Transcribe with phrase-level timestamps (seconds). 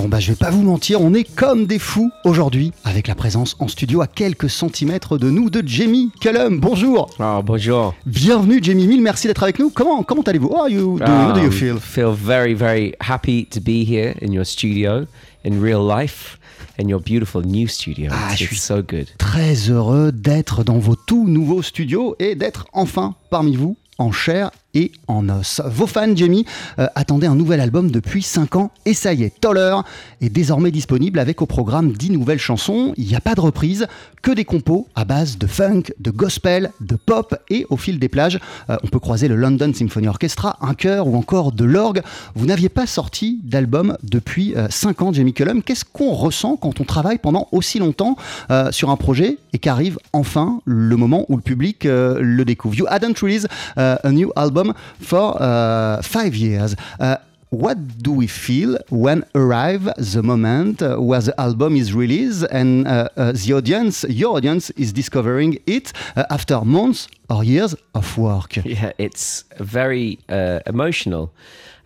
[0.00, 3.14] Bon bah je vais pas vous mentir, on est comme des fous aujourd'hui avec la
[3.14, 6.58] présence en studio à quelques centimètres de nous de Jamie Cullum.
[6.58, 7.10] Bonjour.
[7.20, 7.94] Oh, bonjour.
[8.06, 9.68] Bienvenue Jamie, mille merci d'être avec nous.
[9.68, 10.48] Comment comment allez-vous?
[10.48, 11.06] How are you doing?
[11.06, 11.78] How do you Um, feel?
[11.78, 15.04] Feel very, very happy to be here in your studio
[15.44, 16.38] in real life,
[16.82, 18.10] in your beautiful new studio.
[18.10, 19.06] Ah, it's, je suis- so good.
[19.18, 24.50] Très heureux d'être dans vos tout nouveaux studios et d'être enfin parmi vous en chair
[24.74, 25.60] et en os.
[25.66, 26.44] Vos fans, Jamie,
[26.78, 29.76] euh, attendaient un nouvel album depuis 5 ans et ça y est, Toller
[30.20, 32.92] est désormais disponible avec au programme 10 nouvelles chansons.
[32.96, 33.86] Il n'y a pas de reprise,
[34.22, 38.08] que des compos à base de funk, de gospel, de pop et au fil des
[38.08, 42.02] plages, euh, on peut croiser le London Symphony Orchestra, un chœur ou encore de l'orgue.
[42.34, 45.62] Vous n'aviez pas sorti d'album depuis 5 ans, Jamie Cullum.
[45.62, 48.16] Qu'est-ce qu'on ressent quand on travaille pendant aussi longtemps
[48.50, 52.74] euh, sur un projet et qu'arrive enfin le moment où le public euh, le découvre?
[52.74, 54.59] You hadn't released a new album
[54.98, 56.76] for uh, five years.
[56.98, 57.16] Uh,
[57.50, 62.86] what do we feel when arrive the moment uh, where the album is released and
[62.86, 68.16] uh, uh, the audience, your audience, is discovering it uh, after months or years of
[68.16, 68.56] work?
[68.64, 70.18] Yeah, it's very
[70.66, 71.32] emotional.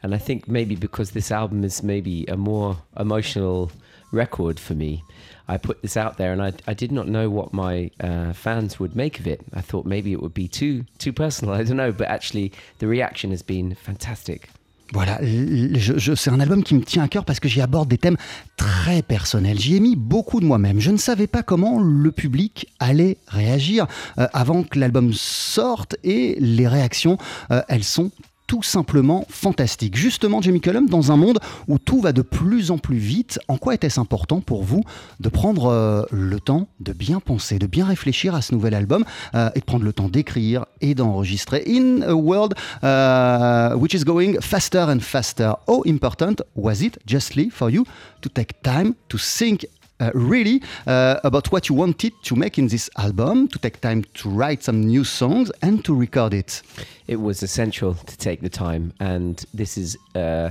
[0.02, 3.70] And I think maybe because this album is maybe a more emotional
[4.12, 5.02] record for me,
[5.48, 8.78] I put this out there and I, I did not know what my uh, fans
[8.80, 9.40] would make of it.
[9.54, 11.54] I thought maybe it would be too too personal.
[11.60, 14.48] I don't know, but actually the reaction has been fantastic.
[14.92, 17.88] Voilà, je- je- c'est un album qui me tient à cœur parce que j'y aborde
[17.88, 18.18] des thèmes
[18.56, 19.58] très personnels.
[19.58, 20.78] J'y ai mis beaucoup de moi-même.
[20.78, 23.86] Je ne savais pas comment le public allait réagir
[24.18, 27.16] euh, avant que l'album sorte et les réactions,
[27.50, 28.10] euh, elles sont
[28.46, 29.96] tout simplement fantastiques.
[29.96, 31.38] Justement, Jamie Cullum, dans un monde
[31.68, 34.82] où tout va de plus en plus vite, en quoi était-ce important pour vous
[35.20, 39.04] de prendre euh, le temps de bien penser, de bien réfléchir à ce nouvel album
[39.34, 44.04] euh, et de prendre le temps d'écrire et d'enregistrer In a world uh, which is
[44.04, 47.84] going faster and faster, how important was it justly for you
[48.20, 49.66] to take time to think
[50.00, 54.04] uh, really uh, about what you wanted to make in this album, to take time
[54.14, 56.62] to write some new songs and to record it?
[57.06, 58.92] it was essential to take the time.
[59.00, 60.50] And this is uh,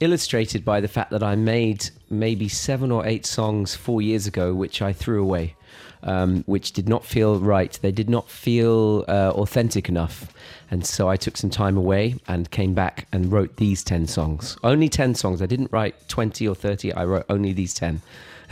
[0.00, 4.54] illustrated by the fact that I made maybe seven or eight songs four years ago,
[4.54, 5.54] which I threw away,
[6.02, 7.78] um, which did not feel right.
[7.82, 10.32] They did not feel uh, authentic enough.
[10.70, 14.56] And so I took some time away and came back and wrote these 10 songs.
[14.64, 15.42] Only 10 songs.
[15.42, 18.00] I didn't write 20 or 30, I wrote only these 10.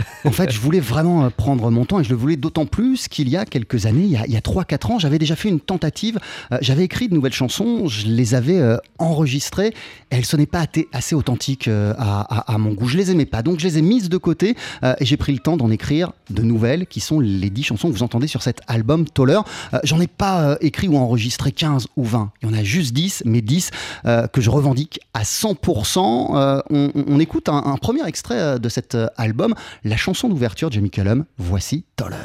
[0.24, 3.08] En fait, je voulais vraiment euh, prendre mon temps et je le voulais d'autant plus
[3.08, 5.34] qu'il y a quelques années, il y a, il y a 3-4 ans, j'avais déjà
[5.34, 6.18] fait une tentative.
[6.52, 10.66] Euh, j'avais écrit de nouvelles chansons, je les avais euh, enregistrées et elles sonnaient pas
[10.92, 12.86] assez authentiques à, mon goût.
[12.86, 15.38] Je les aimais pas, donc je les ai mises de côté et j'ai pris le
[15.38, 18.60] temps d'en écrire de nouvelles qui sont les 10 chansons que vous entendez sur cet
[18.66, 19.40] album Toller.
[19.84, 22.32] J'en ai pas écrit ou enregistré 15 ou 20.
[22.42, 23.70] Il y en a juste 10, mais 10
[24.06, 26.36] euh, que je revendique à 100%.
[26.36, 29.54] Euh, on, écoute un, premier extrait de cet album,
[29.90, 31.26] la chanson d'ouverture de Jamie Cullum.
[31.36, 32.16] Voici Toller.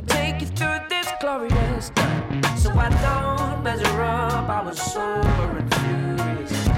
[0.00, 2.42] Me take you through this glorious time.
[2.56, 4.48] So I don't measure up.
[4.48, 6.68] I was sober and furious,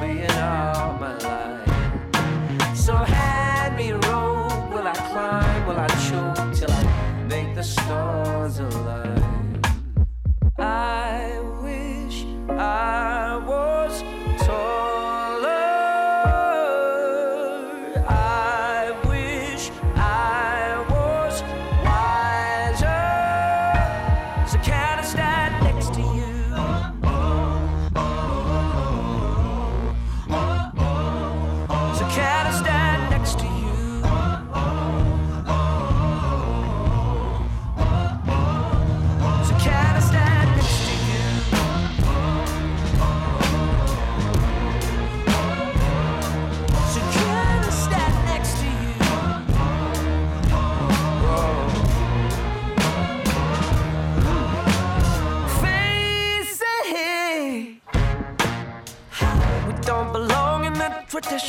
[0.00, 2.76] being all my life.
[2.76, 4.70] So hand me a rope.
[4.72, 5.66] Will I climb?
[5.66, 6.82] Will I choke till I
[7.28, 9.22] make the stars alive?
[10.58, 13.35] I wish I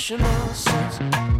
[0.08, 1.37] traditional sense.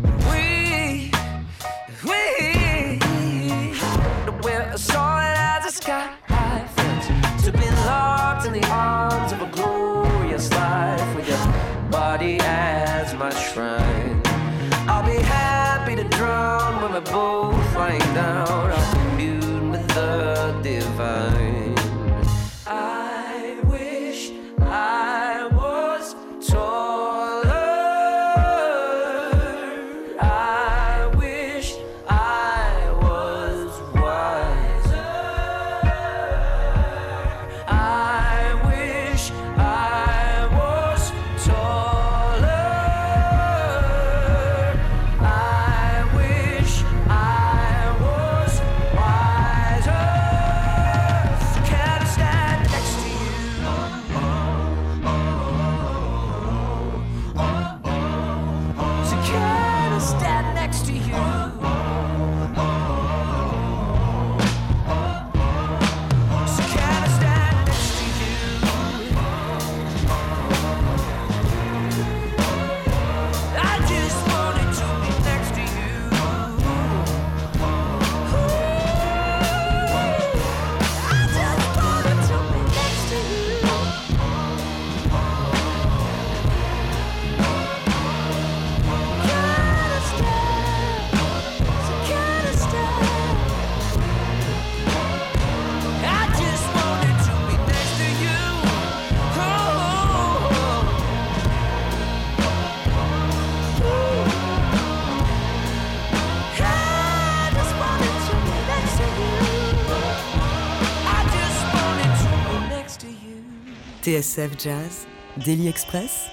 [114.08, 115.06] TSF Jazz,
[115.44, 116.28] Daily Express,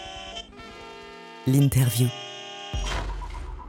[1.44, 2.06] l'interview.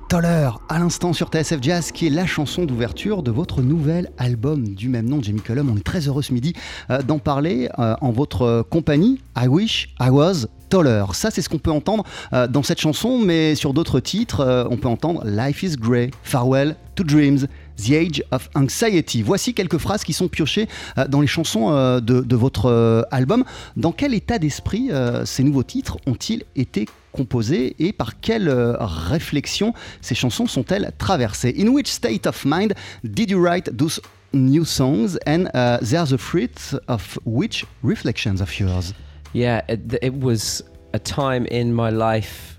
[0.10, 4.76] Toller, à l'instant sur TSF Jazz, qui est la chanson d'ouverture de votre nouvel album
[4.76, 5.72] du même nom, Jamie Cullum.
[5.72, 6.54] On est très heureux ce midi
[6.92, 9.22] euh, d'en parler euh, en votre euh, compagnie.
[9.36, 11.06] I wish I was Toller.
[11.14, 14.88] Ça, c'est ce qu'on peut entendre dans cette chanson, mais sur d'autres titres, on peut
[14.88, 17.48] entendre Life is Grey, Farewell to Dreams.
[17.78, 19.22] The Age of Anxiety.
[19.22, 20.68] Voici quelques phrases qui sont piochées
[20.98, 23.44] euh, dans les chansons euh, de, votre euh, album.
[23.76, 24.90] Dans quel état d'esprit
[25.26, 31.56] ces nouveaux titres ont-ils été composés et par quelle réflexion ces chansons sont-elles traversées?
[31.58, 32.74] In which state of mind
[33.04, 34.02] did you write those
[34.34, 38.94] new songs and uh, they're the fruit of which reflections of yours?
[39.34, 40.64] Yeah, it, it was
[40.94, 42.55] a time in my life.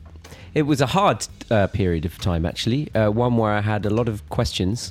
[0.56, 2.88] It was a hard uh, period of time, actually.
[2.94, 4.90] Uh, one where I had a lot of questions.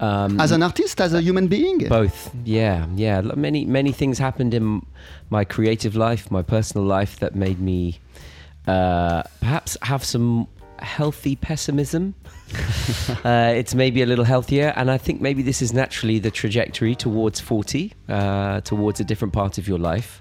[0.00, 3.22] Um, As an artist, as a human being both, yeah, yeah.
[3.22, 4.84] Many, many things happened in
[5.30, 8.00] my creative life, my personal life, that made me
[8.66, 10.46] uh, perhaps have some
[10.78, 12.14] healthy pessimism.
[13.24, 16.94] uh, it's maybe a little healthier, and I think maybe this is naturally the trajectory
[16.94, 20.20] towards 40, uh, towards a different part of your life.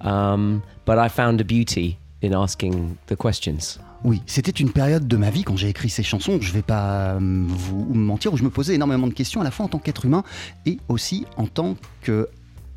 [0.00, 3.80] Um, but I found a beauty in asking the questions.
[4.04, 7.14] Oui, c'était une période de ma vie quand j'ai écrit ces chansons, je vais pas
[7.14, 9.78] euh, vous mentir, où je me posais énormément de questions à la fois en tant
[9.78, 10.22] qu'être humain
[10.66, 12.28] et aussi en tant que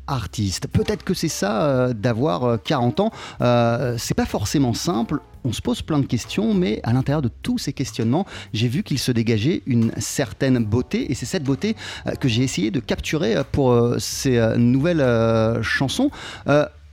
[0.06, 0.66] artiste.
[0.68, 5.20] Peut-être que c'est ça euh, d'avoir euh, 40 ans, Euh, c'est pas forcément simple.
[5.44, 8.82] On se pose plein de questions, mais à l'intérieur de tous ces questionnements, j'ai vu
[8.82, 11.74] qu'il se dégageait une certaine beauté, et c'est cette beauté
[12.20, 15.04] que j'ai essayé de capturer pour ces nouvelles
[15.62, 16.10] chansons.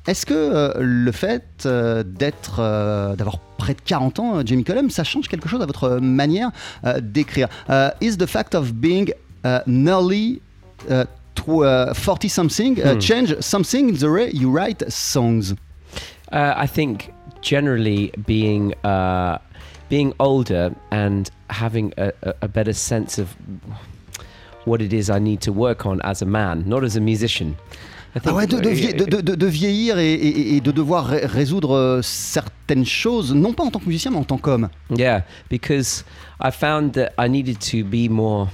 [0.07, 4.89] Est-ce que euh, le fait euh, d'être, euh, d'avoir près de 40 ans, Jamie Cullum,
[4.89, 6.51] ça change quelque chose à votre manière
[7.01, 7.47] d'écrire?
[7.69, 9.11] Euh, Is the fact of being
[9.45, 10.41] uh, nearly
[10.89, 11.03] uh,
[11.35, 15.53] tw- uh, 40 something uh, change something in the way you write songs?
[16.31, 19.37] Uh, I think generally being uh,
[19.89, 23.35] being older and having a, a better sense of
[24.65, 27.55] what it is I need to work on as a man, not as a musician.
[28.15, 31.25] I Ah ouais, de, de vie- de- de- vieillir et, et- et de devoir ré-
[31.25, 34.69] résoudre euh, certaines choses, non pas en tant que musicien, mais en tant qu'homme.
[34.89, 36.03] Yeah, because
[36.41, 38.47] I found that I needed to be more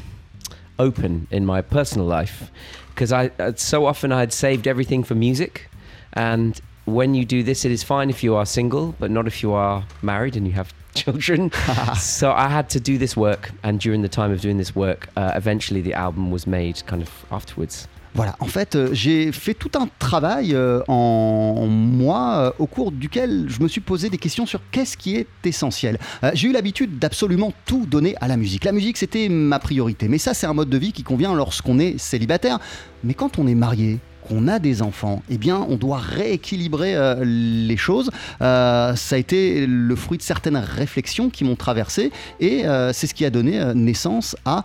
[0.77, 2.51] open in my personal life
[2.93, 5.69] because I uh, so often I had saved everything for music
[6.13, 9.41] and when you do this it is fine if you are single but not if
[9.41, 11.50] you are married and you have children
[11.97, 15.07] so I had to do this work and during the time of doing this work
[15.15, 19.53] uh, eventually the album was made kind of afterwards Voilà, en fait, euh, j'ai fait
[19.53, 24.17] tout un travail euh, en moi euh, au cours duquel je me suis posé des
[24.17, 26.00] questions sur qu'est-ce qui est essentiel.
[26.34, 28.63] J'ai eu l'habitude d'absolument tout donner à la musique.
[28.63, 30.07] La musique, c'était ma priorité.
[30.07, 32.60] Mais ça, c'est un mode de vie qui convient lorsqu'on est célibataire.
[33.03, 37.24] Mais quand on est marié, qu'on a des enfants, eh bien, on doit rééquilibrer euh,
[37.24, 38.10] les choses.
[38.41, 43.08] Euh, ça a été le fruit de certaines réflexions qui m'ont traversé et euh, c'est
[43.08, 44.63] ce qui a donné naissance à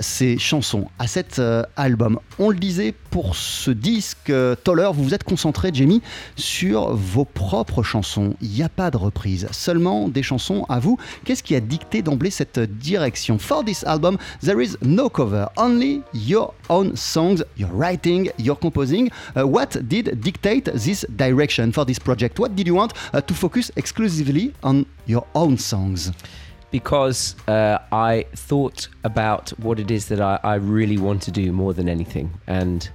[0.00, 1.40] ces chansons, à cet
[1.76, 2.18] album.
[2.38, 4.32] On le disait pour ce disque,
[4.64, 6.02] Toller, vous vous êtes concentré, Jamie,
[6.36, 8.34] sur vos propres chansons.
[8.40, 10.98] Il n'y a pas de reprise, seulement des chansons à vous.
[11.24, 13.38] Qu'est-ce qui a dicté d'emblée cette direction?
[13.38, 18.93] For this album, there is no cover, only your own songs, your writing, your composing.
[19.36, 22.38] Uh, what did dictate this direction for this project?
[22.38, 26.12] What did you want uh, to focus exclusively on your own songs?
[26.74, 31.52] because uh, I thought about what it is that I, I really want to do
[31.52, 32.32] more than anything.
[32.48, 32.90] And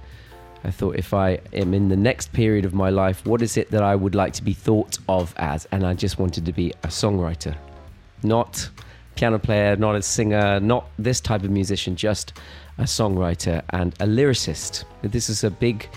[0.64, 3.70] I thought if I am in the next period of my life, what is it
[3.70, 5.66] that I would like to be thought of as?
[5.72, 7.56] And I just wanted to be a songwriter,
[8.22, 8.68] not
[9.14, 12.34] piano player, not a singer, not this type of musician, just
[12.80, 14.84] a songwriter and a lyricist.
[15.02, 15.88] This is a big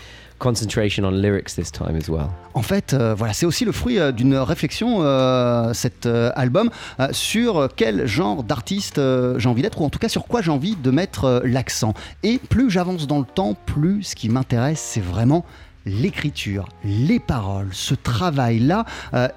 [0.43, 2.29] concentration on lyrics this time as well.
[2.53, 6.69] En fait, euh, voilà, c'est aussi le fruit euh, d'une réflexion, euh, cet album,
[7.11, 8.99] sur quel genre d'artiste
[9.37, 11.93] j'ai envie d'être, ou en tout cas sur quoi j'ai envie de mettre l'accent.
[12.23, 15.45] Et plus j'avance dans le temps, plus ce qui m'intéresse, c'est vraiment
[15.85, 18.85] l'écriture, les paroles, ce travail-là,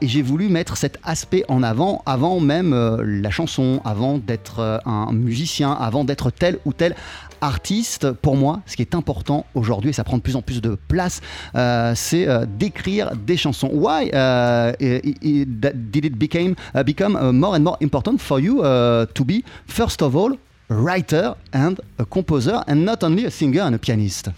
[0.01, 2.73] et j'ai voulu mettre cet aspect en avant, avant même
[3.03, 6.95] la chanson, avant d'être un musicien, avant d'être tel ou tel
[7.41, 8.13] artiste.
[8.13, 10.77] Pour moi, ce qui est important aujourd'hui, et ça prend de plus en plus de
[10.89, 11.21] place,
[11.55, 13.71] euh, c'est euh, d'écrire des chansons.
[13.73, 14.73] Why uh,
[15.61, 19.25] that did it became, uh, become uh, more and more important for you uh, to
[19.25, 20.37] be, first of all,
[20.69, 24.29] writer and a composer, and not only a singer and a pianist?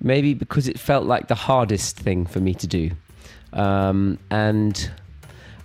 [0.00, 2.90] maybe because it felt like the hardest thing for me to do
[3.52, 4.90] um, and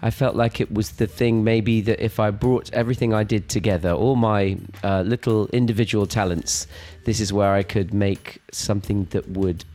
[0.03, 3.49] i felt like it was the thing maybe that if i brought everything i did
[3.49, 6.67] together all my uh, little individual talents
[7.05, 9.65] this is where i could make something that would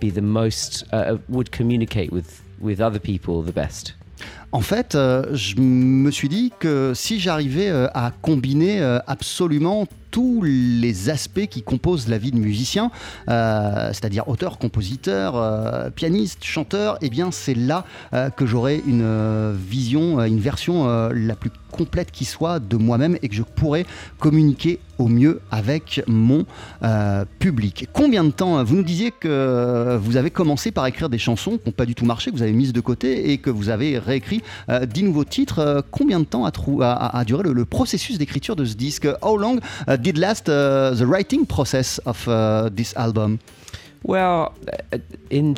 [0.00, 3.94] be the most uh, would communicate with with other people the best.
[4.52, 9.86] En fait, euh, je me suis dit que si j'arrivais euh, à combiner euh, absolument
[10.14, 12.92] tous les aspects qui composent la vie de musicien,
[13.28, 19.52] euh, c'est-à-dire auteur, compositeur, euh, pianiste, chanteur, eh bien c'est là euh, que j'aurai une
[19.54, 23.84] vision, une version la plus complète qui soit de moi-même et que je pourrais
[24.20, 26.46] communiquer au mieux avec mon
[27.40, 27.88] public.
[27.92, 31.66] Combien de temps Vous nous disiez que vous avez commencé par écrire des chansons qui
[31.66, 33.98] n'ont pas du tout marché, que vous avez mises de côté et que vous avez
[33.98, 35.84] réécrit euh, 10 nouveaux titres.
[35.90, 39.08] Combien de temps a, duré le, processus d'écriture de ce disque?
[39.22, 39.58] How long
[40.04, 43.38] did last uh, the writing process of uh, this album
[44.04, 44.52] well
[44.92, 44.98] uh,
[45.30, 45.54] in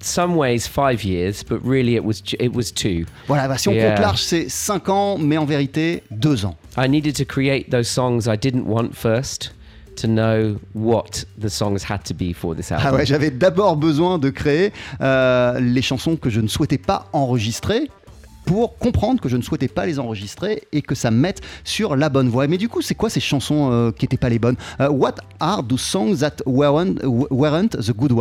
[0.00, 3.72] some ways 5 years but really it was it was 2 Voilà, bah, si on
[3.74, 3.90] Yeah.
[3.94, 6.56] compte large, c'est 5 ans, mais en vérité, 2 ans.
[6.76, 9.52] I needed to create those songs I didn't want first
[9.96, 12.88] to know what the songs had to be for this album.
[12.90, 14.72] Ah ouais, j'avais d'abord besoin de créer
[15.02, 17.90] euh, les chansons que je ne souhaitais pas enregistrer
[18.44, 21.96] pour comprendre que je ne souhaitais pas les enregistrer et que ça me mette sur
[21.96, 22.46] la bonne voie.
[22.46, 24.56] Mais du coup, c'est quoi ces chansons euh, qui n'étaient pas les bonnes?
[24.80, 28.12] Euh, What are songs that weren't, weren't the good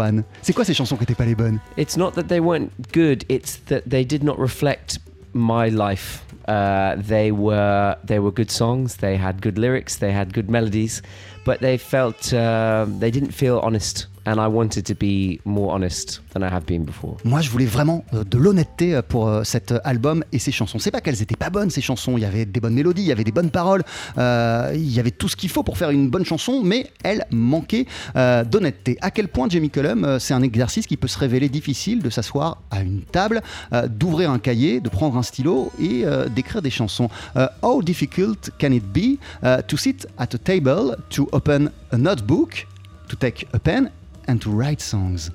[0.41, 1.59] C'est quoi ces chansons qui n'étaient pas les bonnes?
[1.77, 4.99] It's not that they weren't good, it's that they did not reflect
[5.33, 6.23] my life.
[6.47, 11.01] Uh, they were they were good songs, they had good lyrics, they had good melodies,
[11.45, 16.21] but they felt uh, they didn't feel honest and I wanted to be more honest
[16.33, 17.17] than I have been before.
[17.23, 20.79] Moi, je voulais vraiment euh, de l'honnêteté euh, pour euh, cet album et ces chansons.
[20.79, 22.17] C'est pas qu'elles étaient pas bonnes ces chansons.
[22.17, 23.83] Il y avait des bonnes mélodies, il y avait des bonnes paroles,
[24.17, 27.85] il y avait tout ce qu'il faut pour faire une bonne chanson, mais elles manquaient
[28.15, 28.97] d'honnêteté.
[29.01, 32.61] À quel point Jamie Cullum, c'est un exercice qui peut se révéler difficile de s'asseoir
[32.71, 33.41] à une table,
[33.89, 37.09] d'ouvrir un cahier, de prendre un stylo et d'écrire des chansons.
[37.35, 41.97] Euh, how difficult can it be uh, to sit at a table, to open a
[41.97, 42.67] notebook,
[43.07, 43.89] to take a pen
[44.31, 45.29] and to write songs?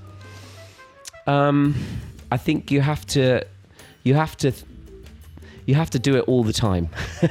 [1.26, 1.74] Um,
[2.32, 3.46] I think you have to,
[4.02, 4.52] you have to,
[5.66, 6.88] you have to do it all the time.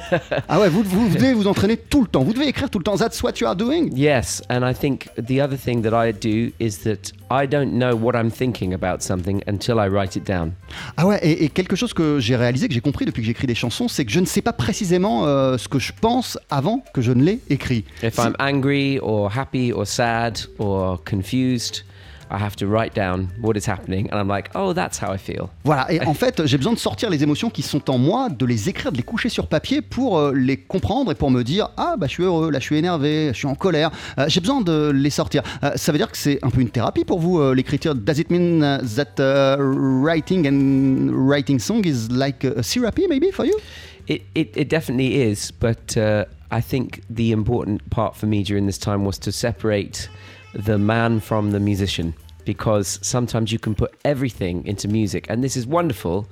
[0.48, 2.22] Ah ouais, vous, vous devez vous entraîner tout le temps.
[2.22, 2.96] Vous devez écrire tout le temps.
[2.96, 3.90] That's what you are doing.
[3.96, 7.96] Yes, and I think the other thing that I do is that I don't know
[7.96, 10.52] what I'm thinking about something until I write it down.
[10.96, 13.46] Ah ouais, et, et quelque chose que j'ai réalisé, que j'ai compris depuis que j'écris
[13.46, 16.82] des chansons, c'est que je ne sais pas précisément euh, ce que je pense avant
[16.94, 17.84] que je ne l'ai écrit.
[18.02, 21.82] If I'm angry or happy or sad or confused,
[22.30, 25.18] I have to write down what is happening, and I'm like, oh, that's how I
[25.18, 25.48] feel.
[25.64, 28.44] Voilà, et en fait, j'ai besoin de sortir les émotions qui sont en moi, de
[28.44, 31.70] les écrire, de les coucher sur papier pour euh, les comprendre et pour me dire
[31.76, 33.90] Ah, bah je suis heureux, là je suis énervé, je suis en colère.
[34.18, 35.42] Euh, j'ai besoin de les sortir.
[35.62, 37.94] Euh, ça veut dire que c'est un peu une thérapie pour vous, l'écriture.
[37.94, 38.60] Does it mean
[38.96, 43.54] that uh, writing and writing song is like a therapy maybe for you?
[44.08, 48.66] It, it, it definitely is, but uh, I think the important part for me during
[48.66, 50.08] this time was to separate
[50.56, 52.14] the man from the musician.
[52.46, 56.28] because sometimes you can put everything into music, and this is wonderful.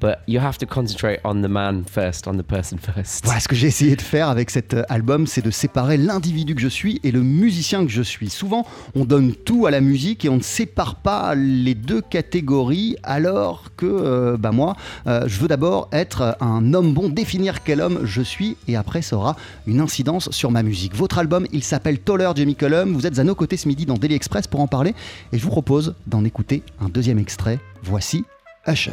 [0.00, 3.24] But you have to concentrate on the man first, on the person first.
[3.24, 6.54] Voilà, ce que j'ai essayé de faire avec cet euh, album, c'est de séparer l'individu
[6.54, 8.28] que je suis et le musicien que je suis.
[8.28, 12.96] Souvent, on donne tout à la musique et on ne sépare pas les deux catégories,
[13.02, 14.76] alors que euh, bah moi,
[15.06, 19.00] euh, je veux d'abord être un homme bon, définir quel homme je suis, et après,
[19.02, 19.36] ça aura
[19.66, 20.94] une incidence sur ma musique.
[20.94, 22.92] Votre album, il s'appelle Toller Jamie Cullum.
[22.92, 24.94] Vous êtes à nos côtés ce midi dans Daily Express pour en parler,
[25.32, 27.58] et je vous propose d'en écouter un deuxième extrait.
[27.82, 28.24] Voici
[28.66, 28.92] Usher.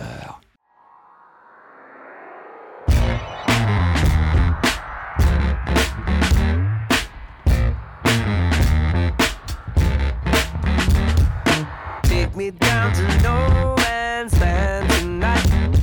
[12.94, 15.80] To no man's land tonight.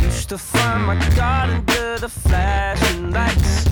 [0.00, 3.66] Used to find my God under the flashing lights.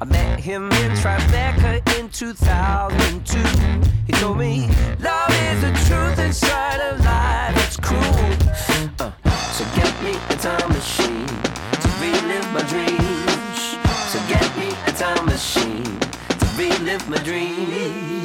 [0.00, 3.38] I met him in Tribeca in 2002.
[4.06, 4.68] He told me,
[5.00, 8.02] Love is the truth inside of life, it's cruel.
[9.00, 9.10] Uh,
[9.52, 11.26] so get me a time machine
[11.82, 13.60] to relive my dreams.
[14.12, 15.98] So get me a time machine
[16.40, 18.17] to relive my dreams.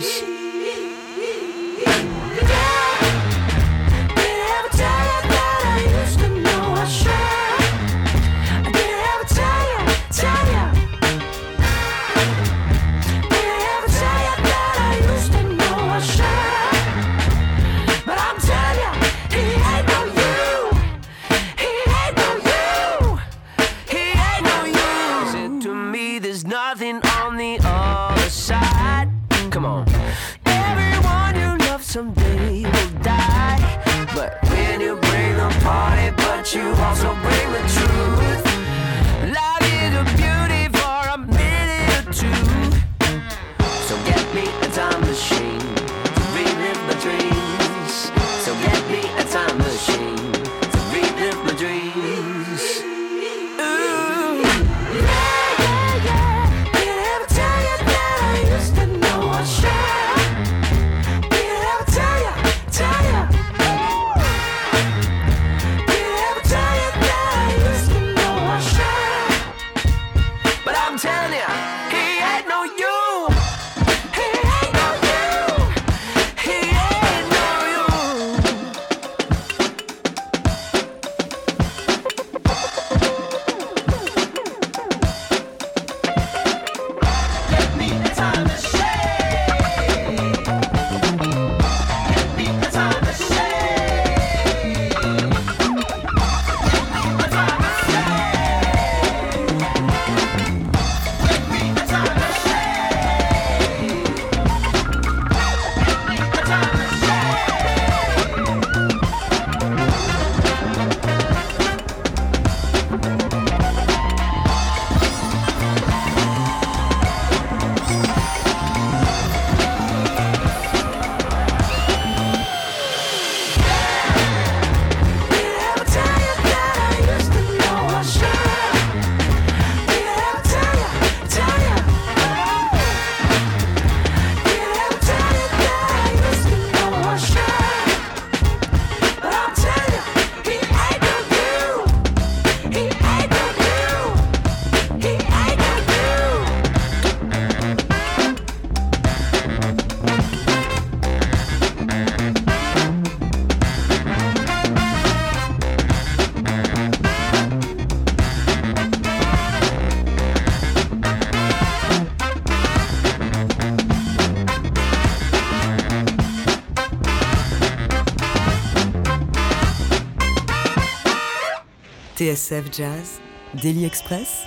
[172.23, 173.19] TSF Jazz,
[173.61, 174.45] Daily Express,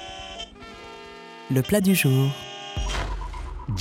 [1.50, 2.30] le plat du jour.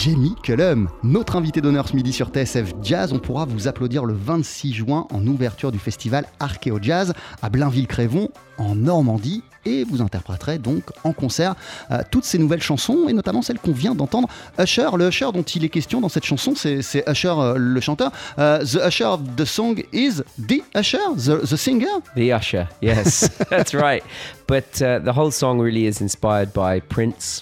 [0.06, 3.12] Jamie Cullum, notre invité d'honneur ce midi sur TSF Jazz.
[3.12, 8.30] On pourra vous applaudir le 26 juin en ouverture du festival Archeo Jazz à Blainville-Crévon
[8.60, 11.56] en Normandie et vous interpréterez donc en concert
[11.90, 14.28] euh, toutes ces nouvelles chansons et notamment celle qu'on vient d'entendre.
[14.60, 18.12] Usher, le Usher dont il est question dans cette chanson, c'est Usher euh, le chanteur.
[18.38, 21.88] Euh, the Usher of the song is the Usher, the, the singer?
[22.16, 24.04] The Usher, yes, that's right.
[24.48, 27.42] But uh, the whole song really is inspired by Prince,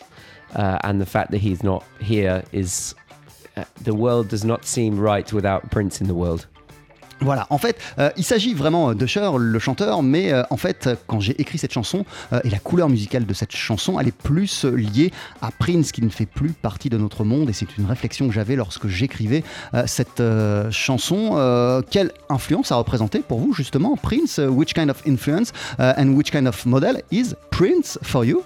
[0.56, 2.96] uh, and the fact that he's not here is
[3.58, 6.48] uh, the world does not seem right without Prince in the world.
[7.22, 11.22] Voilà, en fait, euh, il s'agit vraiment d'Usher, le chanteur, mais euh, en fait, quand
[11.22, 14.66] j'ai écrit cette chanson, euh, et la couleur musicale de cette chanson, elle est plus
[14.66, 15.12] euh, liée
[15.42, 18.34] à Prince, qui ne fait plus partie de notre monde, et c'est une réflexion que
[18.34, 21.36] j'avais lorsque j'écrivais euh, cette euh, chanson.
[21.38, 24.40] Euh, quelle influence a représenté pour vous, justement, Prince?
[24.40, 28.44] Which kind of influence uh, and which kind of model is Prince for you?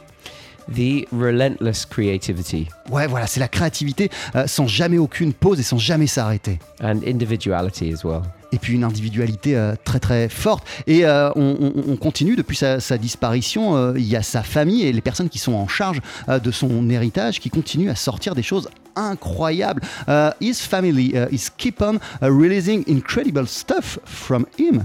[0.73, 5.77] The relentless creativity Ouais, voilà, c'est la créativité euh, sans jamais aucune pause et sans
[5.77, 6.59] jamais s'arrêter.
[6.83, 8.21] and individuality as well.
[8.51, 10.65] et puis une individualité euh, très très forte.
[10.87, 13.75] Et euh, on, on- on continue depuis sa, sa disparition.
[13.77, 16.89] euh, il y a sa famille et les personnes qui sont en charge de son
[16.89, 19.81] héritage qui continuent à sortir des choses incroyables.
[20.41, 21.99] His family is keep on uh,
[22.29, 24.83] releasing incredible stuff from him.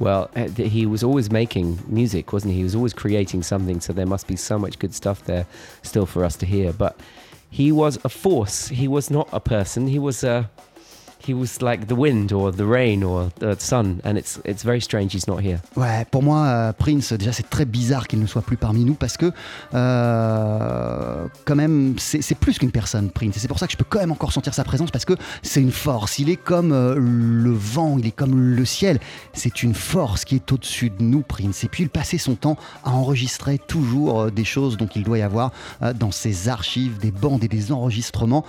[0.00, 2.58] Well, uh, he was always making music, wasn't he?
[2.58, 5.46] He was always creating something, so there must be so much good stuff there
[5.82, 6.72] still for us to hear.
[6.72, 6.98] But
[7.50, 8.68] he was a force.
[8.68, 9.86] He was not a person.
[9.86, 10.50] He was a
[11.30, 14.80] he was like the wind or the rain or the sun, and it's it's very
[14.80, 15.60] strange he's not here.
[15.76, 18.94] Ouais, pour moi, euh, Prince, déjà, c'est très bizarre qu'il ne soit plus parmi nous
[18.94, 19.32] parce que,
[19.74, 23.36] euh, quand même, c'est plus qu'une personne, Prince.
[23.36, 25.14] Et c'est pour ça que je peux quand même encore sentir sa présence parce que
[25.42, 26.18] c'est une force.
[26.18, 28.98] Il est comme euh, le vent, il est comme le ciel.
[29.32, 31.64] C'est une force qui est au-dessus de nous, Prince.
[31.64, 35.22] Et puis, il passait son temps à enregistrer toujours des choses dont il doit y
[35.22, 35.52] avoir
[35.94, 38.44] dans ses archives, des bandes et des enregistrements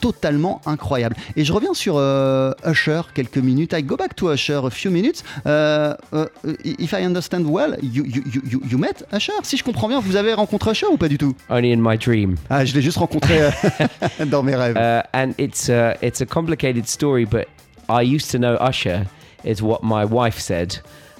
[0.00, 1.16] totalement incroyables.
[1.36, 3.72] Et je reviens sur euh, Usher quelques minutes.
[3.76, 5.22] I go back to Usher a few minutes.
[5.46, 6.26] Euh, euh,
[6.64, 10.00] if I understand well, you, you, you, you- you met Usher Si je comprends bien,
[10.00, 11.34] vous avez rencontré Usher ou pas du tout?
[11.50, 12.36] Only in my dream.
[12.50, 13.50] Ah, je l'ai juste rencontré euh,
[14.26, 14.76] dans mes rêves.
[14.76, 17.46] Uh, and it's uh, it's a complicated story, but
[17.88, 19.06] I used to know Usher
[19.44, 20.78] is what my wife said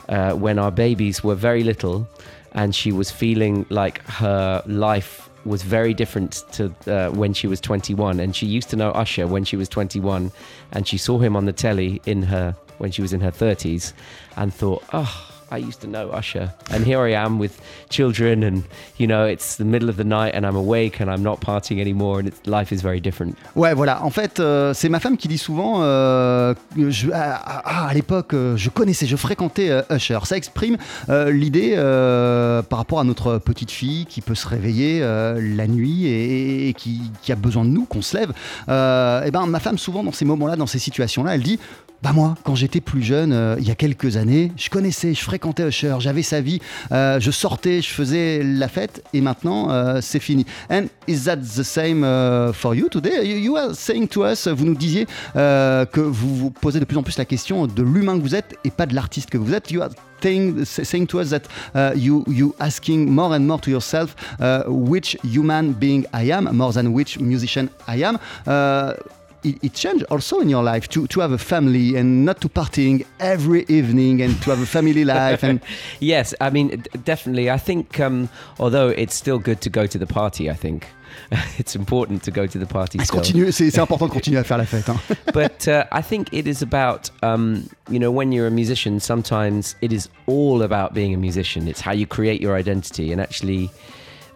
[0.09, 2.07] uh, when our babies were very little,
[2.55, 7.61] and she was feeling like her life was very different to uh, when she was
[7.61, 10.31] 21, and she used to know Usher when she was 21,
[10.73, 13.93] and she saw him on the telly in her when she was in her 30s,
[14.37, 15.32] and thought, oh.
[15.55, 17.53] I used to know Usher, and here I am with
[17.91, 18.63] children, and
[18.99, 21.79] you know it's the middle of the night, and I'm awake, and I'm not partying
[21.81, 23.35] anymore, and life is very different.
[23.55, 24.03] Ouais, voilà.
[24.03, 28.33] En fait, euh, c'est ma femme qui dit souvent euh, je- ah, ah, à l'époque,
[28.35, 30.19] euh, je connaissais, je fréquentais Usher.
[30.25, 30.77] Ça exprime
[31.09, 31.75] l'idée
[32.69, 37.33] par rapport à notre petite fille qui peut se réveiller la nuit et, qui, qui
[37.33, 38.31] a besoin de nous, qu'on se lève.
[38.69, 41.59] Et ben, ma femme, souvent, dans ces moments-là, dans ces situations-là, elle dit
[42.03, 45.23] bah moi, quand j'étais plus jeune, euh, il y a quelques années, je connaissais, je
[45.23, 46.61] fréquentais Usher, j'avais sa vie,
[46.91, 50.45] euh, je sortais, je faisais la fête, et maintenant euh, c'est fini.
[50.69, 53.25] And is that the same uh, for you today?
[53.25, 56.97] You, you are saying to us, vous nous disiez que vous vous posez de plus
[56.97, 59.55] en plus la question de l'humain que vous êtes et pas de l'artiste que vous
[59.55, 59.71] êtes.
[59.71, 59.91] You are
[60.23, 61.43] saying, saying to us that
[61.75, 66.49] uh, you you asking more and more to yourself uh, which human being I am,
[66.53, 68.19] more than which musician I am.
[69.45, 72.49] It, it changed also in your life to, to have a family and not to
[72.49, 75.61] partying every evening and to have a family life and
[76.01, 77.51] Yes, I mean, definitely.
[77.51, 78.29] I think, um,
[78.59, 80.87] although it's still good to go to the party, I think
[81.59, 82.99] it's important to go to the party.
[83.01, 83.21] Still.
[83.21, 84.89] continue, c'est c'est important de continuer à faire la fête.
[84.89, 84.97] hein.
[85.33, 89.75] but uh, I think it is about, um, you know, when you're a musician, sometimes
[89.81, 91.69] it is all about being a musician.
[91.69, 93.71] It's how you create your identity, and actually,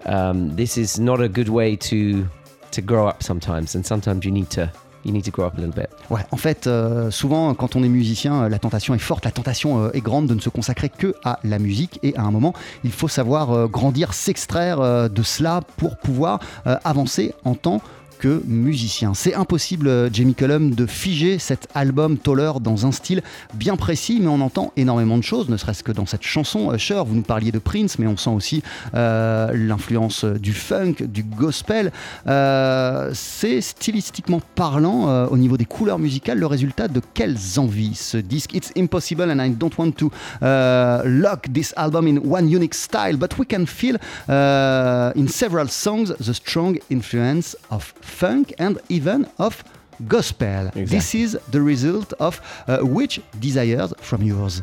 [0.04, 2.28] um, this is not a good way to
[2.72, 3.74] to grow up sometimes.
[3.74, 4.70] And sometimes you need to
[5.06, 5.88] you need to grow up a little bit.
[6.10, 9.30] Ouais, en fait, euh, souvent, quand on est musicien, euh, la tentation est forte, la
[9.30, 11.98] tentation euh, est grande de ne se consacrer que à la musique.
[12.02, 12.52] Et à un moment,
[12.84, 17.80] il faut savoir grandir, s'extraire de cela pour pouvoir avancer en que
[18.24, 19.14] musicien.
[19.14, 23.22] C'est impossible, euh, Jamie Cullum, de figer cet album Toller dans un style
[23.54, 27.02] bien précis, mais on entend énormément de choses, ne serait-ce que dans cette chanson Usher.
[27.06, 28.62] Vous nous parliez de Prince, mais on sent aussi
[28.94, 31.92] euh, l'influence du funk, du gospel.
[32.26, 37.94] Euh, c'est stylistiquement parlant, euh, au niveau des couleurs musicales, le résultat de quelles envies
[37.94, 38.54] ce disque?
[38.54, 43.38] It's impossible and I don't want to lock this album in one unique style, but
[43.38, 43.96] we can feel
[44.28, 49.62] uh, in several songs the strong influence of funk and even of
[50.08, 50.70] gospel.
[50.74, 54.62] This is the result of uh, which desires from yours?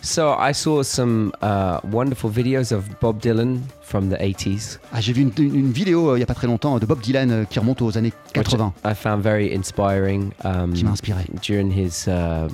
[0.00, 4.78] So I saw some uh, wonderful videos of Bob Dylan from the 80s.
[4.92, 7.00] Ah, J'ai vu une, une- vidéo euh, il n'y a pas très longtemps de Bob
[7.00, 8.72] Dylan euh, qui remonte aux années which 80.
[8.84, 10.30] I found very inspiring.
[10.44, 11.24] Um, Qui m'a inspiré.
[11.42, 12.48] during his uh,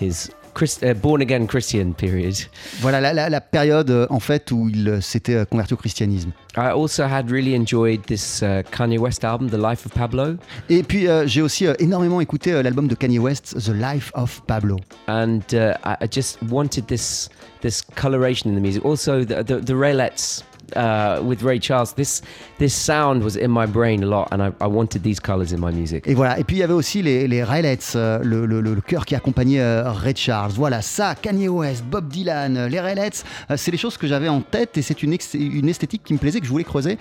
[0.00, 2.34] his Christ, uh, born again Christian period.
[2.80, 5.76] Voilà la, la- la période euh, en fait où il euh, s'était euh, converti au
[5.76, 6.30] christianisme.
[6.56, 10.36] I also had really enjoyed this uh, Kanye West album, The Life of Pablo,
[10.70, 14.10] Et puis euh, j'ai aussi euh, énormément écouté euh, l'album de Kanye West, The Life
[14.14, 14.76] of Pablo.
[15.08, 17.28] and uh, I I just wanted this
[17.62, 18.84] this coloration in the music.
[18.84, 20.44] Also, the the, the Raylettes
[20.76, 21.94] uh, with Ray Charles.
[21.94, 22.22] This
[22.58, 25.58] this sound was in my brain a lot, and I, I wanted these colors in
[25.58, 26.04] my music.
[26.06, 26.38] Et voilà.
[26.38, 29.14] Et puis il y avait aussi les, les Raelettes, euh, le, le, le, chœur qui
[29.14, 30.52] accompagnait euh, Ray Charles.
[30.52, 34.28] Voilà, ça, Kanye West, Bob Dylan, euh, les Raelettes, euh, c'est les choses que j'avais
[34.28, 36.98] en tête et c'est une, une esthétique qui me plaisait, que je voulais creuser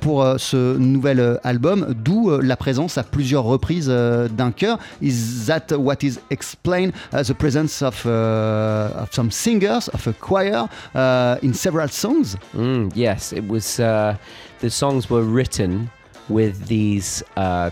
[0.00, 4.78] pour ce nouvel album, d'où la présence à plusieurs reprises d'un chœur.
[5.02, 10.12] Is that what is explained uh, the presence of, uh, of some singers, of a
[10.12, 12.36] choir uh, in several songs?
[12.56, 13.76] Mm, yes, it was.
[13.76, 15.90] The songs were written
[16.30, 17.22] with these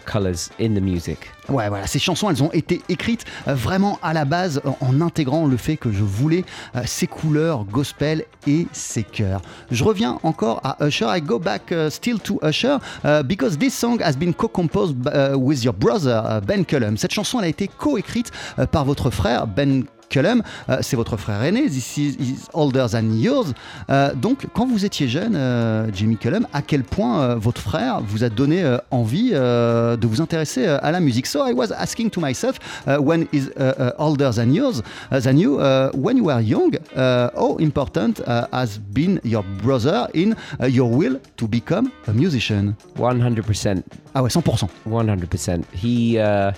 [0.04, 1.30] colors in the music.
[1.48, 5.46] Ouais, voilà, ces chansons, elles ont été écrites euh, vraiment à la base en, intégrant
[5.46, 6.44] le fait que je voulais
[6.76, 9.42] euh, ces couleurs gospel et ces chœurs.
[9.70, 11.06] Je reviens encore à Usher.
[11.08, 12.78] I go back uh, still to Usher
[13.24, 14.96] because this song has been co-composed
[15.34, 16.96] with your brother Ben Cullum.
[16.96, 21.42] Cette chanson, a été co-écrite euh, par votre frère Ben Cullum, Euh, c'est votre frère
[21.42, 23.52] aîné, this is, is older than yours.
[23.90, 28.00] Euh, donc, quand vous étiez jeune, euh, Jimmy Cullum, à quel point euh, votre frère
[28.00, 31.26] vous a donné euh, envie de vous intéresser à la musique?
[31.26, 35.20] So I was asking to myself, uh, when is uh, uh, older than yours, uh,
[35.20, 38.20] than you, uh, when you were young, uh, how important
[38.52, 40.34] has been your brother in
[40.68, 42.74] your will to become a musician?
[42.98, 43.82] 100%.
[44.14, 44.68] Ah ouais, 100%.
[44.86, 45.62] 100%.
[45.74, 46.52] He uh,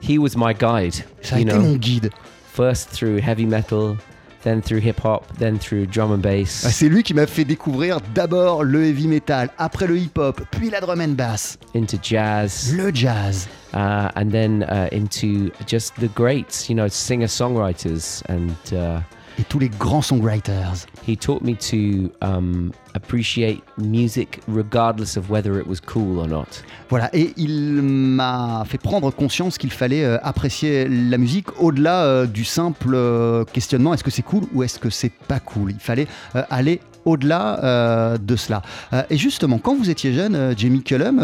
[0.00, 1.04] he was my guide.
[1.22, 2.10] Ça a été know, mon guide.
[2.56, 3.96] First through heavy metal,
[4.42, 6.64] then through hip hop, then through drum and bass.
[6.66, 10.70] Ah, C'est lui qui m'a fait découvrir d'abord le heavy metal, après le hip-hop, puis
[10.70, 13.48] la drum and bass, into jazz, le jazz.
[13.74, 18.22] uh, and then uh, into just the greats, you know, singer songwriters.
[18.28, 19.00] And uh,
[19.38, 20.86] et tous les grands songwriters.
[21.06, 26.62] he taught me to um, appreciate music regardless of whether it was cool or not.
[26.88, 32.26] Voilà, et il m'a fait prendre conscience qu'il fallait euh, apprécier la musique au-delà euh,
[32.26, 35.70] du simple euh, questionnement est-ce que c'est cool ou est-ce que c'est pas cool?
[35.70, 38.60] Il fallait euh, aller au-delà euh, de cela.
[38.92, 41.16] Euh, et justement, quand vous étiez jeune, euh, Jamie Cullum,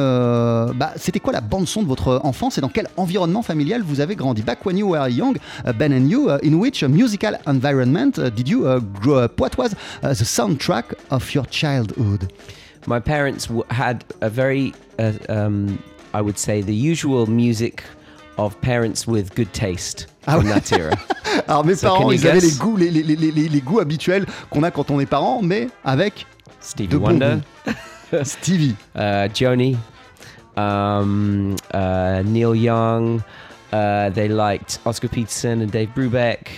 [0.75, 4.16] bah, c'était quoi la bande-son de votre enfance et dans quel environnement familial vous avez
[4.16, 4.42] grandi?
[4.42, 8.31] Back when you were young, uh, Ben and you, uh, in which musical environment uh,
[8.31, 8.64] did you
[9.01, 9.38] grow up?
[9.40, 12.31] What was the soundtrack of your childhood?
[12.87, 14.73] My parents had a very,
[15.29, 15.79] um,
[16.14, 17.83] I would say, the usual music
[18.38, 20.45] of parents with good taste Ah ouais.
[21.49, 24.63] Alors mes So parents, ils avaient les goûts, les, les- les- les- goûts habituels qu'on
[24.63, 26.27] a quand on est parent, mais avec
[26.61, 27.39] Stevie Wonder.
[28.23, 28.77] Stevie.
[28.97, 29.77] uh, Joni,
[30.57, 33.23] um, uh, Neil Young.
[33.73, 36.49] Uh, they liked Oscar Peterson and Dave Brubeck.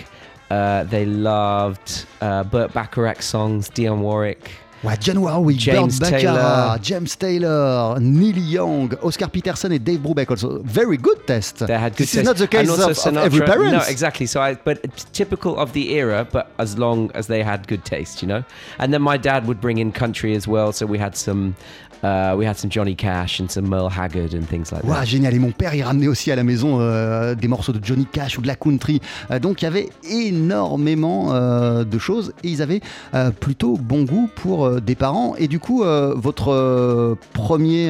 [0.51, 4.51] Uh, they loved uh, Burt Bacharach songs, Dionne Warwick.
[4.85, 6.79] Ouais, John Warwick, James Burt Baccarat, Taylor.
[6.83, 10.61] James Taylor, Neil Young, Oscar Peterson and Dave Brubeck also.
[10.63, 11.59] Very good test.
[11.67, 12.27] They had good This is taste.
[12.27, 13.73] not the case And also of, of every Sinatra- parent.
[13.73, 14.27] No, exactly.
[14.27, 17.87] So I, but it's typical of the era, but as long as they had good
[17.87, 18.45] taste, you know.
[18.79, 21.57] And then my dad would bring in country as well, so we had some,
[22.05, 25.05] uh, we had some Johnny Cash and some Merle Haggard and things like that.
[25.07, 25.35] génial.
[25.35, 28.39] Et mon père, il ramenait aussi à la maison euh, des morceaux de Johnny Cash
[28.39, 29.01] ou de la country.
[29.31, 32.81] Euh, donc il y avait énormément euh, de choses et ils avaient
[33.15, 35.35] euh, plutôt bon goût pour euh, des parents.
[35.37, 37.89] Et du coup, euh, votre premier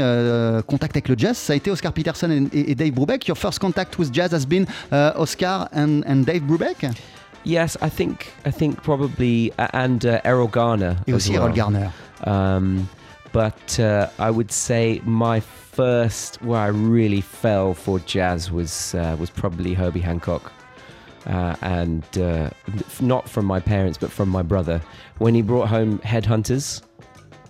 [0.67, 3.27] contact avec le jazz, ça a été Oscar Peterson et, et Dave Brubeck.
[3.27, 6.87] Your first contact with jazz has been euh, Oscar and, and Dave Brubeck?
[7.45, 11.43] Yes, I think I think probably uh, and uh, Errol Garner et aussi well.
[11.43, 11.91] Errol Garner.
[12.27, 12.87] Um,
[13.35, 19.17] but uh, I would say my first where I really fell for jazz was uh,
[19.19, 20.53] was probably Herbie Hancock,
[21.27, 22.51] uh, and uh,
[23.01, 24.81] not from my parents but from my brother.
[25.19, 26.83] When he brought home Headhunters,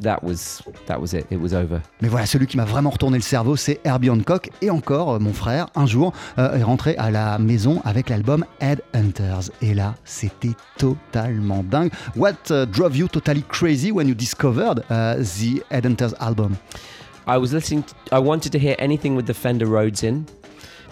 [0.00, 1.26] that was that was it.
[1.30, 1.80] It was over.
[2.00, 4.50] Mais voilà, celui qui m'a vraiment retourné le cerveau, c'est Herbie Hancock.
[4.62, 8.44] Et encore, euh, mon frère, un jour, euh, est rentré à la maison avec l'album
[8.60, 9.50] Headhunters.
[9.62, 11.90] Et là, c'était totalement dingue.
[12.16, 16.56] What uh, drove you totally crazy when you discovered uh, the Headhunters album?
[17.26, 17.84] I was listening.
[18.12, 20.26] I wanted to hear anything with the Fender Rhodes in.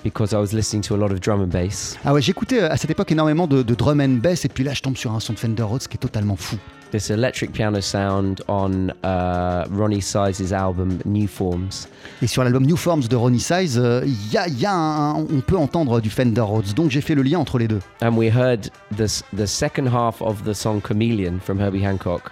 [0.04, 1.96] Because I was listening to a lot of drum and bass.
[2.04, 4.44] Ah ouais, j'écoutais euh, à cette époque énormément de, de drum and bass.
[4.44, 6.56] Et puis là, je tombe sur un son de Fender Rhodes qui est totalement fou.
[6.90, 11.86] This electric piano sound on uh, Ronnie Size's album New Forms.
[12.20, 15.40] Et sur l'album New Forms de Ronnie Size, euh, y a, y a un- on
[15.40, 16.74] peut entendre du Fender Rhodes.
[16.74, 17.78] Donc j'ai fait le lien entre les deux.
[18.02, 22.30] and we heard this the second half of the song Chameleon from Herbie Hancock,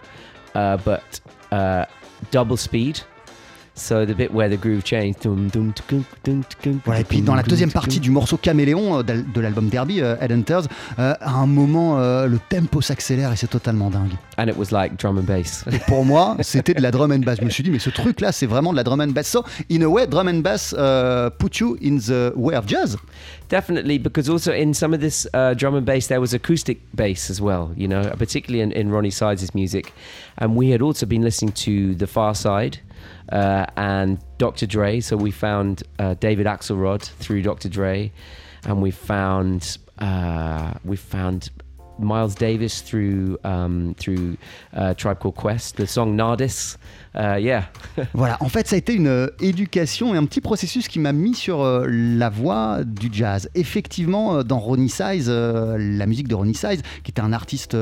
[0.56, 1.00] uh, but
[1.52, 1.84] uh,
[2.32, 2.98] double speed.
[3.80, 5.26] So the bit where the groove changed.
[6.84, 10.16] Voilà, et puis dans la deuxième partie du morceau Caméléon euh, de l'album Derby, euh,
[10.20, 10.64] Headhunters,
[10.98, 14.12] euh, à un moment, le tempo s'accélère et c'est totalement dingue.
[14.38, 15.64] And it was like drum and bass.
[15.72, 17.38] Et pour moi, c'était de la drum and bass.
[17.40, 19.28] Je me suis dit, mais ce truc-là, c'est vraiment de la drum and bass.
[19.28, 22.96] So, in a way, drum and bass uh, put you in the way of jazz.
[23.48, 27.30] Definitely, because also in some of this uh, drum and bass, there was acoustic bass
[27.30, 29.92] as well, you know, particularly in, in Ronnie Sides' music.
[30.38, 32.78] And we had also been listening to The Far Side
[33.30, 34.66] uh, and Dr.
[34.66, 35.00] Dre.
[35.00, 37.68] So we found uh, David Axelrod through Dr.
[37.68, 38.12] Dre.
[38.64, 41.50] And we found, uh, we found
[42.00, 43.94] Miles Davis through, um,
[44.74, 46.76] uh, Tribe Called Quest, the song Nardis.
[47.14, 47.64] Uh, yeah.
[48.14, 51.12] Voilà, en fait, ça a été une euh, éducation et un petit processus qui m'a
[51.12, 53.48] mis sur euh, la voie du jazz.
[53.54, 57.76] Effectivement, euh, dans Ronnie Size, la musique de Ronnie Size, qui était un artiste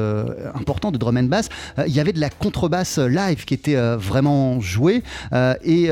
[0.55, 1.49] important de drum and bass,
[1.87, 5.03] il y avait de la contrebasse live qui était vraiment jouée.
[5.65, 5.89] et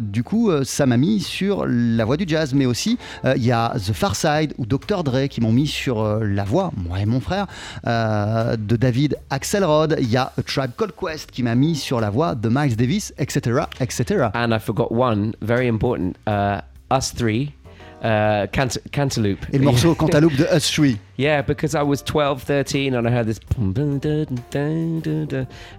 [0.00, 2.54] du coup, ça m'a mis sur la voie du jazz.
[2.54, 5.04] Mais aussi, il y a The Far Side ou Dr.
[5.04, 7.46] Dre qui m'ont mis sur la voie, moi et mon frère,
[7.86, 9.96] euh, de David Axelrod.
[10.00, 13.12] Il y a Tribe Called Quest qui m'a mis sur la voie de Miles Davis,
[13.18, 13.64] etc.
[13.80, 14.30] etc.
[14.34, 16.16] and I forgot one very important.
[16.26, 17.52] Uh, us three,
[18.02, 19.44] uh, Cant- Cantaloupe.
[19.52, 20.98] Et le morceau Cantaloupe de Us Three.
[21.18, 23.40] Yeah, because I was 12, 13, and I heard this,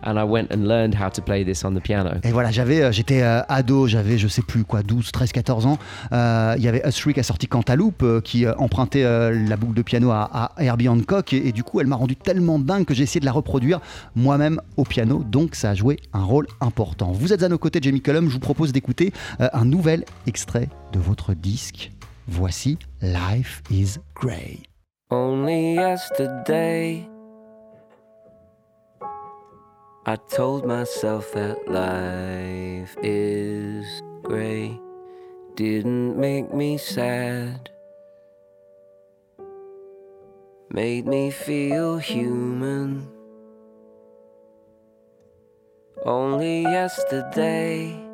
[0.04, 2.10] and I went and learned how to play this on the piano.
[2.24, 5.66] Et voilà, j'avais, euh, j'étais euh, ado, j'avais je sais plus quoi, 12, 13, 14
[5.66, 5.78] ans.
[6.12, 9.76] Euh, Il y avait Us Three qui a sorti Cantaloupe, euh, qui empruntait la boucle
[9.76, 10.24] de piano à,
[10.58, 11.32] à Herbie Hancock.
[11.34, 13.80] Et, et du coup, elle m'a rendu tellement dingue que j'ai essayé de la reproduire
[14.16, 15.24] moi-même au piano.
[15.26, 17.12] Donc, ça a joué un rôle important.
[17.14, 18.28] Vous êtes à nos côtés, Jamie Cullum.
[18.28, 21.92] Je vous propose d'écouter un nouvel extrait de votre disque.
[22.30, 24.62] Voici Life is Grey.
[25.10, 27.10] Only yesterday,
[30.06, 34.80] I told myself that life is grey.
[35.56, 37.72] Didn't make me sad,
[40.70, 43.10] made me feel human.
[46.06, 48.09] Only yesterday,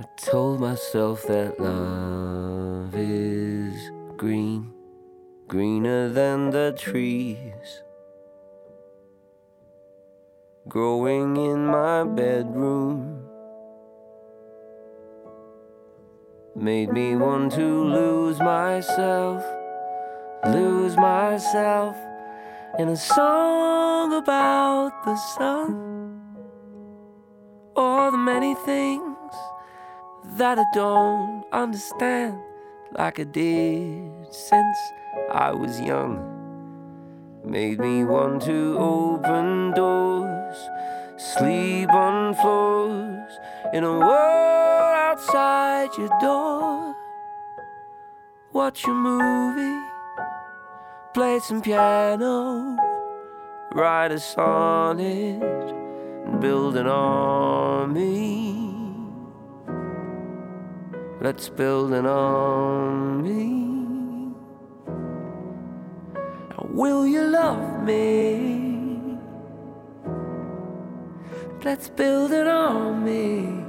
[0.00, 4.72] I told myself that love is green,
[5.48, 7.82] greener than the trees.
[10.68, 13.24] Growing in my bedroom
[16.54, 19.42] made me want to lose myself,
[20.46, 21.96] lose myself
[22.78, 26.36] in a song about the sun
[27.74, 29.17] or the many things
[30.36, 32.38] that I don't understand
[32.92, 34.78] like I did since
[35.32, 36.34] I was young.
[37.44, 40.56] Made me want to open doors,
[41.16, 43.32] sleep on floors
[43.72, 46.94] in a world outside your door.
[48.52, 49.86] Watch a movie,
[51.14, 52.76] play some piano,
[53.72, 58.67] write a sonnet, and build an army.
[61.20, 63.68] Let's build an army.
[66.70, 69.18] Will you love me?
[71.64, 73.64] Let's build an army.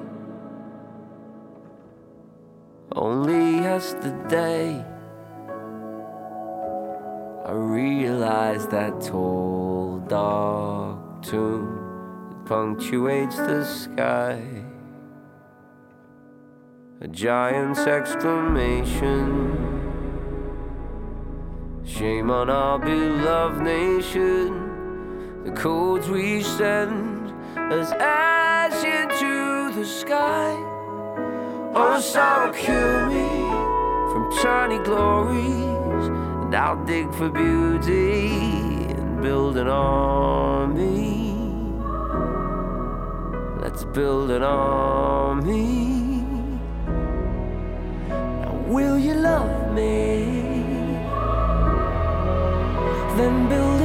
[2.92, 4.86] Only yesterday,
[7.46, 14.59] I realized that tall, dark tomb punctuates the sky
[17.02, 19.56] a giant's exclamation.
[21.86, 25.44] Shame on our beloved nation.
[25.46, 30.52] The codes we send as ash into the sky.
[31.74, 33.30] Oh, sorrow cure me
[34.12, 36.08] from tiny glories,
[36.44, 38.28] and I'll dig for beauty
[38.90, 41.24] and build an army.
[43.62, 46.09] Let's build an army.
[49.30, 49.92] Love me?
[53.18, 53.79] Then build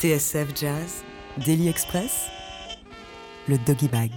[0.00, 1.04] TSF Jazz,
[1.44, 2.30] Daily Express,
[3.46, 4.10] le Doggy Bag.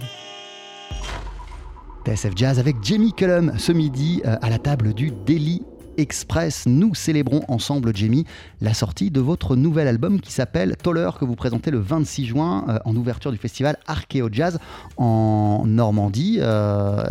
[2.06, 5.60] TSF Jazz avec Jamie Cullum ce midi euh, à la table du Daily
[5.96, 6.64] Express.
[6.66, 8.24] Nous célébrons ensemble, Jamie,
[8.60, 12.64] la sortie de votre nouvel album qui s'appelle Toller, que vous présentez le 26 juin
[12.68, 14.58] euh, en ouverture du festival Archeo Jazz
[14.96, 16.38] en Normandie.
[16.40, 17.02] Euh,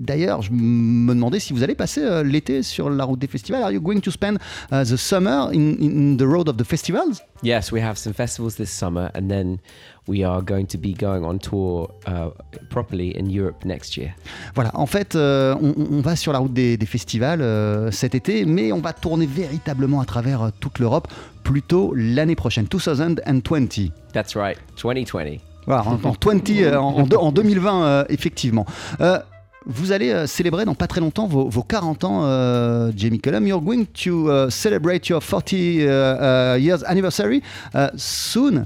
[0.00, 3.62] d'ailleurs, je me demandais si vous allez passer euh, l'été sur la route des festivals.
[3.62, 4.38] Are you going to spend
[4.70, 7.22] the summer in the road of the festivals?
[7.42, 9.58] Yes, we have some festivals this summer, and then
[10.08, 12.30] we are going to be going on tour uh,
[12.70, 14.14] properly in Europe next year.
[14.54, 18.14] Voilà, en fait, euh, on, on va sur la route des, des festivals euh, cet
[18.14, 21.08] été, mais on va tourner véritablement à travers euh, toute l'Europe
[21.44, 23.90] plutôt l'année prochaine, 2020.
[24.12, 25.38] That's right, 2020.
[25.66, 28.64] Voilà, en, en 20, euh, en, en deux- en 2020, euh, effectivement.
[29.00, 29.18] Euh,
[29.66, 33.46] vous allez célébrer dans pas très longtemps vos, vos 40 ans, Jamie Cullum.
[33.46, 37.42] You're going to uh, celebrate your 40 uh, uh, years anniversary
[37.96, 38.64] soon.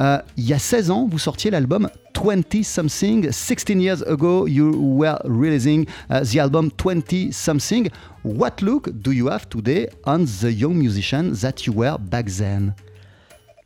[0.00, 3.30] Euh, il y a 16 ans, vous sortiez l'album 20 Something.
[3.30, 7.88] 16 years ago, you were releasing uh, the album 20 Something.
[8.24, 12.74] What look do you have today on the young musician that you were back then?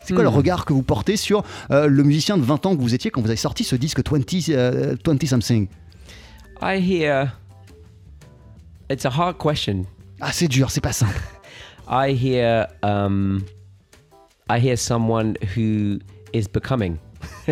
[0.05, 2.81] C'est quoi le regard que vous portez sur euh, le musicien de 20 ans que
[2.81, 5.69] vous étiez quand vous avez sorti ce disque 20, euh, 20 Something?
[6.63, 7.33] I hear.
[8.91, 9.85] It's a hard question.
[10.21, 11.21] Ah, c'est dur, c'est pas simple.
[11.91, 12.69] I hear.
[12.83, 13.43] Um,
[14.51, 15.99] I hear someone who
[16.33, 16.97] is becoming.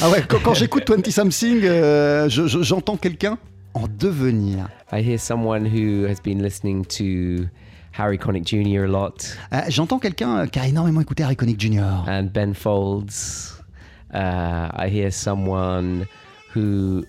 [0.00, 3.36] Ah ouais, quand, quand j'écoute 20 Something, euh, je- je- j'entends quelqu'un
[3.74, 4.68] en devenir.
[4.92, 7.46] I hear someone who has been listening to
[7.92, 8.84] Harry Connick Jr.
[8.84, 12.08] a lot Euh, j'entends quelqu'un qui a énormément écouté Harry Connick Jr.
[12.08, 13.60] and Ben Folds.
[14.12, 16.06] Uh, I hear someone
[16.56, 17.04] who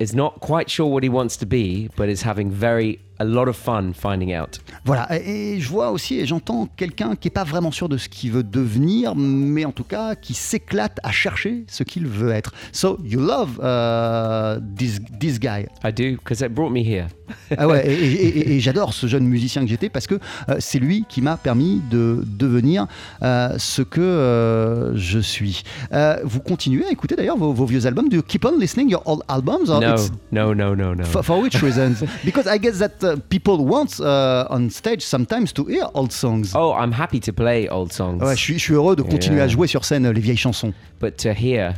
[0.00, 3.48] is not quite sure what he wants to be, but is having very a lot
[3.48, 4.60] of fun finding out.
[4.84, 8.08] Voilà, et je vois aussi et j'entends quelqu'un qui n'est pas vraiment sûr de ce
[8.08, 12.52] qu'il veut devenir, mais en tout cas qui s'éclate à chercher ce qu'il veut être.
[12.72, 15.66] So you love uh, this, this guy.
[15.84, 17.06] I do because it brought me here.
[17.58, 20.14] Ah ouais, et, et- et- et j'adore ce jeune musicien que j'étais parce que
[20.48, 22.86] euh, c'est lui qui m'a permis de devenir
[23.22, 25.62] euh, ce que euh, je suis.
[25.92, 28.08] Euh, vous continuez à écouter d'ailleurs vos, vos vieux albums?
[28.08, 29.68] Do you keep on listening your old albums?
[29.70, 29.96] or no,
[30.32, 31.04] no, no, no, no.
[31.04, 32.02] For, for which reasons?
[32.24, 36.52] Because I guess that people want uh, on stage sometimes to hear old songs.
[36.54, 39.36] Oh, I'm happy to play old songs, Ouais, je suis, je suis heureux de continuer
[39.38, 39.44] Yeah.
[39.44, 40.72] à jouer sur scène euh, les vieilles chansons.
[41.00, 41.74] but to hear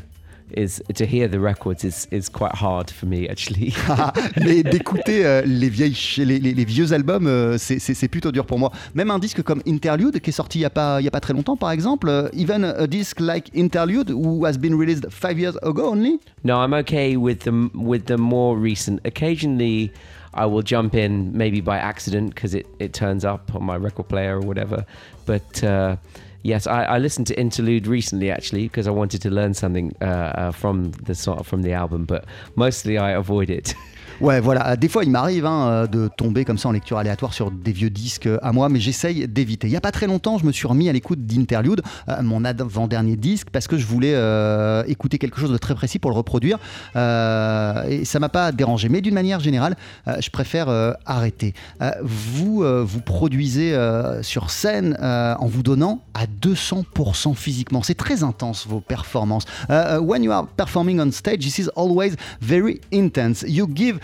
[0.56, 3.72] is to hear the records is is quite hard for me actually.
[4.44, 8.58] Mais d'écouter euh, les, vieilles, les, les- les vieux albums, euh, c'est- plutôt dur pour
[8.58, 8.72] moi.
[8.96, 11.20] Même un disque comme Interlude, qui est sorti il n'y a, pas- y a pas
[11.20, 15.38] très longtemps, par exemple, euh, even a disc like Interlude, who has been released five
[15.38, 16.18] years ago only?
[16.42, 18.98] no, I'm okay with the with the more recent.
[19.06, 19.92] Occasionally,
[20.34, 24.08] I will jump in maybe by accident because it it turns up on my record
[24.08, 24.84] player or whatever.
[25.26, 25.96] But uh,
[26.42, 30.04] yes, I, I listened to Interlude recently actually because I wanted to learn something uh,
[30.04, 32.04] uh, from the sort from the album.
[32.04, 32.24] But
[32.56, 33.74] mostly I avoid it.
[34.20, 34.76] Ouais, voilà.
[34.76, 37.72] Des fois, il m'arrive hein, euh, de tomber comme ça en lecture aléatoire sur des
[37.72, 39.66] vieux disques euh, à moi, mais j'essaye d'éviter.
[39.66, 42.44] Il n'y a pas très longtemps, je me suis remis à l'écoute d'Interlude, euh, mon
[42.44, 46.16] avant-dernier disque, parce que je voulais euh, écouter quelque chose de très précis pour le
[46.18, 46.58] reproduire.
[46.96, 48.90] Euh, et ça m'a pas dérangé.
[48.90, 49.74] Mais d'une manière générale,
[50.06, 51.54] euh, je préfère euh, arrêter.
[51.80, 57.82] Euh, vous, euh, vous produisez euh, sur scène euh, en vous donnant à 200% physiquement.
[57.82, 59.44] C'est très intense vos performances.
[59.70, 63.46] Euh, when you are performing on stage, this is always very intense.
[63.48, 63.98] You give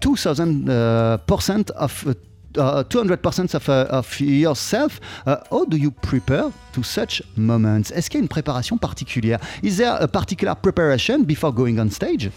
[0.00, 2.14] 2000 uh, percent of uh,
[2.58, 5.00] uh, 200% of, uh, of yourself.
[5.26, 7.90] Uh, how do you prepare to such moments?
[7.92, 9.38] Est-ce qu'il y a une préparation particulière?
[9.62, 12.30] Is there a particular preparation before going on stage?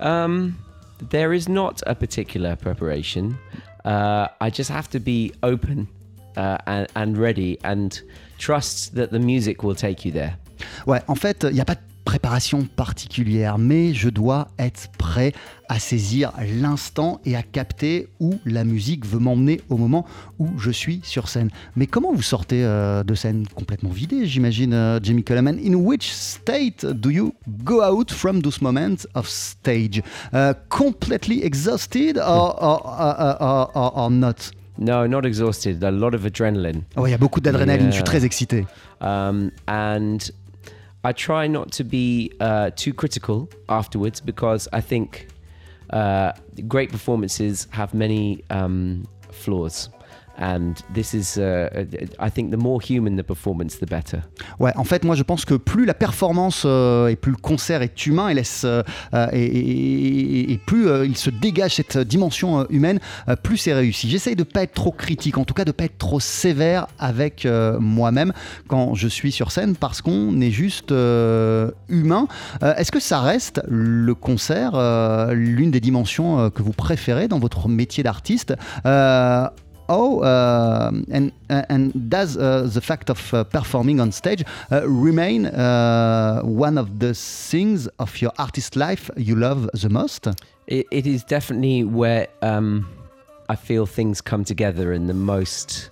[0.00, 0.54] Um,
[1.10, 3.36] there is not a particular preparation.
[3.84, 5.88] Uh, I just have to be open
[6.36, 8.00] uh, and, and ready and
[8.38, 10.36] trust that the music will take you there.
[10.86, 11.80] Ouais, en fait, il n'y a pas de
[12.12, 15.34] préparation particulière, mais je dois être prêt
[15.68, 20.06] à saisir l'instant et à capter où la musique veut m'emmener au moment
[20.38, 21.50] où je suis sur scène.
[21.76, 23.44] Mais comment vous sortez euh, de scène?
[23.54, 25.48] Complètement vidé, j'imagine, euh, Jamie Cullum?
[25.48, 30.00] And in which state do you go out from those moments of stage?
[30.32, 34.50] Uh, completely exhausted or, or, or, or- or- or not?
[34.78, 35.84] No, not exhausted.
[35.84, 36.84] A lot of adrenaline.
[36.96, 38.64] Oh, Il y a beaucoup d'adrénaline, je suis très excité.
[39.02, 40.16] Um, and
[41.04, 45.28] I try not to be uh, too critical afterwards because I think
[45.90, 46.32] uh,
[46.66, 49.88] great performances have many um, flaws.
[50.40, 51.68] And this is, uh,
[52.20, 54.20] I think, the more human the performance, the better.
[54.60, 57.82] Ouais, en fait, moi je pense que plus la performance euh, et plus le concert
[57.82, 58.82] est humain et, laisse, euh,
[59.14, 63.00] euh, et, plus il se dégage cette dimension humaine,
[63.42, 64.08] plus c'est réussi.
[64.08, 67.46] J'essaye de pas être trop critique, en tout cas de pas être trop sévère avec
[67.80, 68.32] moi-même
[68.66, 72.28] quand je suis sur scène parce qu'on est juste humain.
[72.60, 74.72] Est-ce que ça reste le concert
[75.32, 78.54] l'une des dimensions que vous préférez dans votre métier d'artiste?
[79.88, 85.46] Oh, uh, and and does uh, the fact of uh, performing on stage uh, remain
[85.46, 90.26] uh, one of the things of your artist life you love the most?
[90.66, 92.86] It, it is definitely where um,
[93.48, 95.88] I feel things come together in the most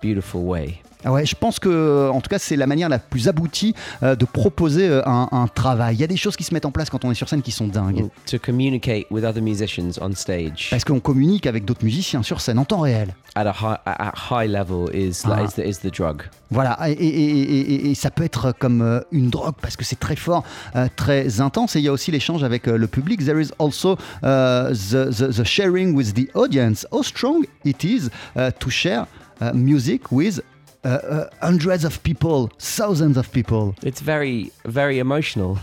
[0.00, 0.80] beautiful way.
[1.04, 4.14] Ah ouais, je pense que, en tout cas, c'est la manière la plus aboutie euh,
[4.16, 5.94] de proposer euh, un, un travail.
[5.94, 7.40] Il y a des choses qui se mettent en place quand on est sur scène
[7.40, 8.08] qui sont dingues.
[8.30, 12.58] To communicate with other musicians on stage Parce qu'on communique avec d'autres musiciens sur scène
[12.58, 13.14] en temps réel.
[13.36, 15.42] At a high, at high level is, Ah.
[15.44, 16.22] is, the, is the drug.
[16.50, 19.84] Voilà, et, et- et- et- et ça peut être comme euh, une drogue parce que
[19.84, 20.42] c'est très fort,
[20.74, 21.76] euh, très intense.
[21.76, 23.24] Et il y a aussi l'échange avec euh, le public.
[23.24, 26.86] There is also uh, the, the, the sharing with the audience.
[26.92, 29.06] How strong it is uh, to share
[29.40, 30.42] uh, music with
[30.84, 33.74] uh, uh, hundreds of people, thousands of people.
[33.84, 35.58] It's very, very emotional.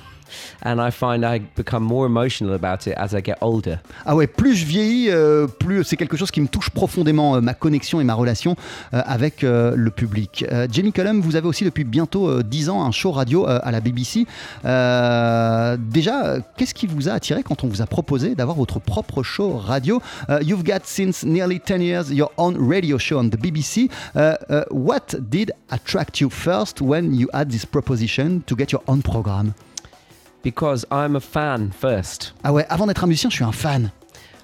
[0.63, 3.78] And I find I become more emotional about it as I get older.
[4.05, 7.41] Ah ouais, plus je vieillis, euh, plus c'est quelque chose qui me touche profondément, euh,
[7.41, 8.55] ma connexion et ma relation
[8.93, 10.45] euh, avec euh, le public.
[10.51, 13.59] Euh, Jamie Cullum, vous avez aussi depuis bientôt euh, 10 ans un show radio euh,
[13.63, 14.25] à la BBC.
[14.65, 18.80] Euh, déjà, euh, qu'est-ce qui vous a attiré quand on vous a proposé d'avoir votre
[18.80, 20.01] propre show radio?
[20.30, 23.89] Euh, You've got since nearly 10 years your own radio show on the BBC.
[24.15, 28.82] Uh, uh, what did attract you first when you had this proposition to get your
[28.88, 29.53] own program?
[30.43, 32.33] Because I'm a fan first.
[32.43, 33.91] Ah ouais, avant d'être un musicien, je suis un fan.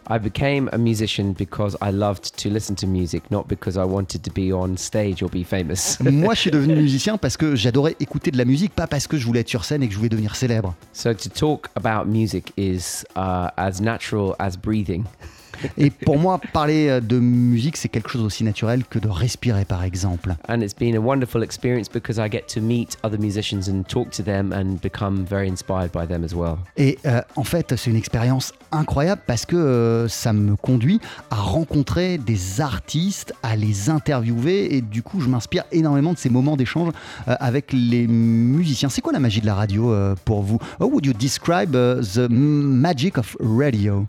[0.09, 4.21] I became a musician because I loved to listen to music, not because I wanted
[4.23, 5.97] to be on stage or be famous.
[6.01, 9.17] Moi, je suis devenu musicien parce que j'adorais écouter de la musique, pas parce que
[9.17, 10.75] je voulais être sur scène et que je voulais devenir célèbre.
[10.91, 15.05] so to talk about music is uh, as natural as breathing.
[15.77, 19.65] Et pour moi, parler euh, de musique, c'est quelque chose aussi naturel que de respirer,
[19.65, 20.35] par exemple.
[20.47, 24.11] And it's been a wonderful experience because I get to meet other musicians and talk
[24.11, 26.57] to them and become very inspired by them as well.
[26.77, 30.99] Et euh, en fait, c'est une expérience incroyable parce que euh, ça me conduit
[31.29, 36.29] à rencontrer des artistes, à les interviewer et du coup, je m'inspire énormément de ces
[36.29, 36.91] moments d'échange
[37.27, 38.89] euh, avec les musiciens.
[38.89, 39.93] C'est quoi la magie de la radio
[40.25, 40.59] pour vous?
[40.79, 44.05] How would you describe uh, the magic of radio?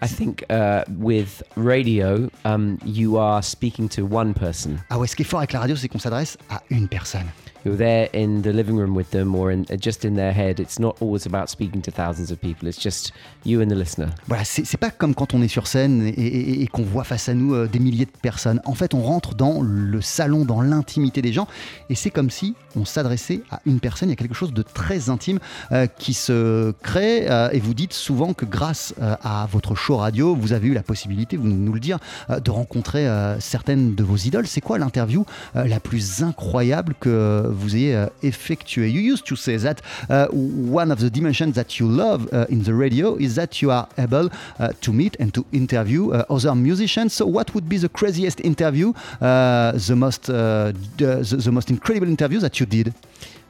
[0.00, 4.78] I think uh, with radio, um, you are speaking to one person.
[4.90, 7.26] Ah ouais, ce qui est fort avec la radio, c'est qu'on s'adresse à une personne.
[7.68, 10.58] You're there in the living room with them or in, just in their head.
[10.58, 12.66] It's not always about speaking to thousands of people.
[12.66, 13.12] It's just
[13.44, 14.06] you and the listener.
[14.26, 17.28] Voilà, c'est pas comme quand on est sur scène et, et- et qu'on voit face
[17.28, 18.62] à nous euh, des milliers de personnes.
[18.64, 21.46] En fait, on rentre dans le salon, dans l'intimité des gens,
[21.90, 24.08] et c'est comme si on s'adressait à une personne.
[24.08, 25.38] Il y a quelque chose de très intime
[25.72, 29.98] euh, qui se crée, euh, et vous dites souvent que grâce euh, à votre show
[29.98, 31.98] radio, vous avez eu la possibilité, vous nous le dire,
[32.30, 34.46] euh, de rencontrer euh, certaines de vos idoles.
[34.46, 39.56] C'est quoi l'interview la plus incroyable que vous ayez euh, effectuée You used to say
[39.58, 43.60] that uh, one of the dimensions that you love uh, in the radio is that
[43.60, 47.12] you are able uh, to meet and to interview uh, other musicians.
[47.12, 52.08] So, what would be the craziest interview, uh, the most uh, the, the, most incredible
[52.08, 52.94] interview that you did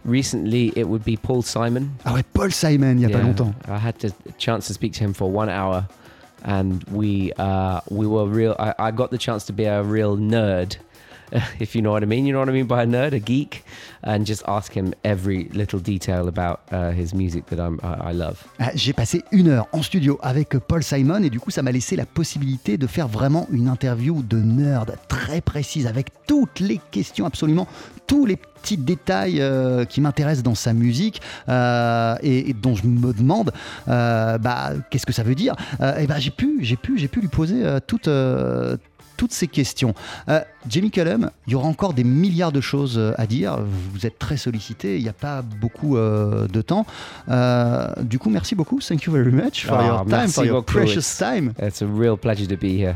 [0.05, 1.91] Recently, it would be Paul Simon.
[2.05, 3.55] Ah ouais, Paul Simon, il y a pas Yeah, longtemps.
[3.67, 5.87] I had the chance to speak to him for one hour,
[6.45, 8.55] and we uh, we were real.
[8.59, 10.77] I, I got the chance to be a real nerd,
[11.61, 12.27] if you know what I mean.
[12.27, 13.65] You know what I mean by a nerd, a geek,
[14.03, 17.59] and just ask him every little detail about uh, his music that.
[17.83, 21.73] Ah, J'ai passé une heure en studio avec Paul Simon et du coup ça m'a
[21.73, 26.81] laissé la possibilité de faire vraiment une interview de nerd très précise avec toutes les
[26.91, 27.67] questions, absolument
[28.09, 33.13] tous les petits détails euh, qui m'intéressent dans sa musique euh, et, dont je me
[33.13, 33.53] demande
[33.89, 35.55] euh, bah, qu'est-ce que ça veut dire?
[35.99, 38.09] Et bah, j'ai pu, j'ai pu, j'ai pu lui poser toutes,
[39.19, 39.93] toutes ces questions.
[40.31, 43.59] Euh, Jamie Cullum, il y aura encore des milliards de choses euh, à dire.
[43.93, 46.87] Vous êtes très sollicité, il n'y a pas beaucoup euh, de temps.
[47.29, 48.79] Euh, du coup, merci beaucoup.
[48.81, 50.79] Thank you very much for Ah, your time, for your beaucoup.
[50.79, 51.53] precious time.
[51.61, 52.95] It's a real pleasure to be here.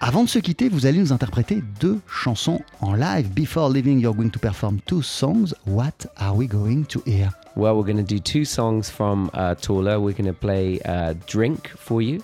[0.00, 3.28] Avant de se quitter, vous allez nous interpréter deux chansons en live.
[3.30, 5.54] Before leaving, you're going to perform two songs.
[5.66, 7.30] What are we going to hear?
[7.56, 9.98] Well, we're going to do two songs from uh, Tula.
[9.98, 12.22] We're going to play uh, Drink for you,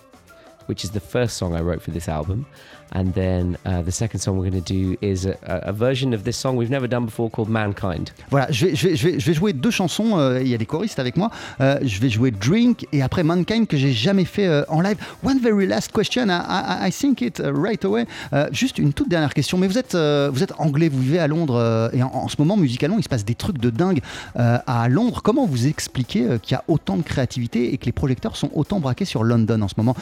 [0.67, 2.45] which is the first song I wrote for this album.
[2.93, 6.25] And then uh, the second song we're going to do is a, a version of
[6.25, 8.11] this song we've never done before called Mankind.
[8.31, 10.19] Voilà, je vais, je vais- je vais- jouer deux chansons.
[10.19, 11.31] euh, Il y a des choristes avec moi.
[11.61, 14.97] Euh, je vais jouer Drink et après Mankind que j'ai jamais fait euh, en live.
[15.23, 16.27] One very last question.
[16.29, 18.07] I, I- I think it uh, right away.
[18.51, 19.57] Juste une toute dernière question.
[19.57, 22.97] Mais vous êtes, vous êtes anglais, vous vivez à Londres et en, ce moment musicalement
[22.99, 24.01] il se passe des trucs de dingue
[24.35, 25.21] à Londres.
[25.23, 28.81] Comment vous expliquez qu'il y a autant de créativité et que les projecteurs sont autant
[28.81, 29.95] braqués sur London en ce moment?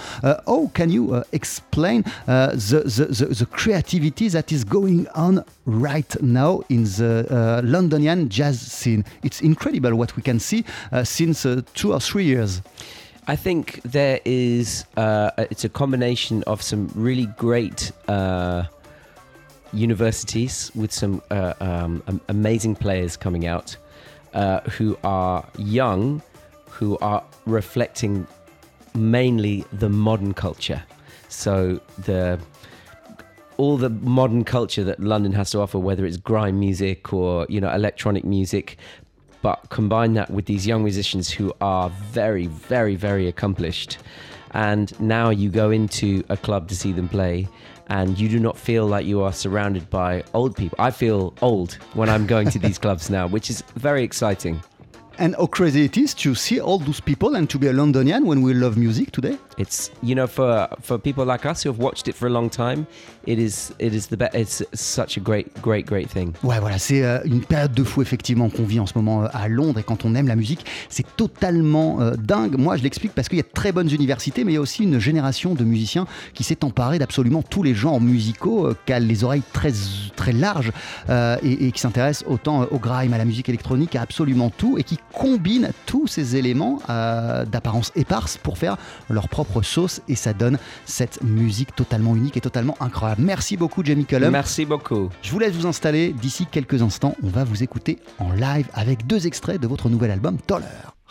[0.46, 5.44] How can you uh, explain uh, the, the, the, the creativity that is going on
[5.66, 9.04] right now in the uh, Londonian jazz scene?
[9.22, 12.62] It's incredible what we can see uh, since uh, two or three years.
[13.26, 18.64] I think there is uh, it's a combination of some really great uh,
[19.72, 23.76] universities with some uh, um, amazing players coming out
[24.70, 26.22] who are young,
[26.70, 28.26] who are reflecting
[28.94, 30.82] mainly the modern culture.
[31.28, 32.38] So the
[33.58, 37.60] all the modern culture that London has to offer, whether it's grime music or you
[37.60, 38.78] know electronic music,
[39.42, 43.98] but combine that with these young musicians who are very, very, very accomplished.
[44.52, 47.48] And now you go into a club to see them play,
[47.88, 50.76] and you do not feel like you are surrounded by old people.
[50.78, 54.62] I feel old when I'm going to these clubs now, which is very exciting.
[55.20, 58.24] And how crazy it is to see all those people and to be a Londonian
[58.24, 59.36] when we love music today.
[59.58, 62.48] It's you know for for people like us who have watched it for a long
[62.48, 62.86] time,
[63.26, 64.36] it is it is the best.
[64.36, 66.34] It's such a great, great, great thing.
[66.44, 69.28] Ouais, voilà, c'est euh, une période de fou effectivement qu'on vit en ce moment euh,
[69.32, 72.56] à Londres et quand on aime la musique, c'est totalement euh, dingue.
[72.56, 74.60] Moi, je l'explique parce qu'il y a de très bonnes universités, mais il y a
[74.60, 78.92] aussi une génération de musiciens qui s'est emparée d'absolument tous les genres musicaux, euh, qui
[78.92, 79.72] a les oreilles très
[80.14, 80.72] très larges
[81.08, 84.50] euh, et, et qui s'intéressent autant euh, au grime, à la musique électronique, à absolument
[84.50, 88.76] tout et qui combinent tous ces éléments euh, d'apparence éparse pour faire
[89.08, 93.22] leur propre sauce et ça donne cette musique totalement unique et totalement incroyable.
[93.22, 94.30] Merci beaucoup, Jamie Cullum.
[94.30, 95.10] Merci beaucoup.
[95.22, 96.12] Je vous laisse vous installer.
[96.12, 100.10] D'ici quelques instants, on va vous écouter en live avec deux extraits de votre nouvel
[100.10, 100.66] album Toller.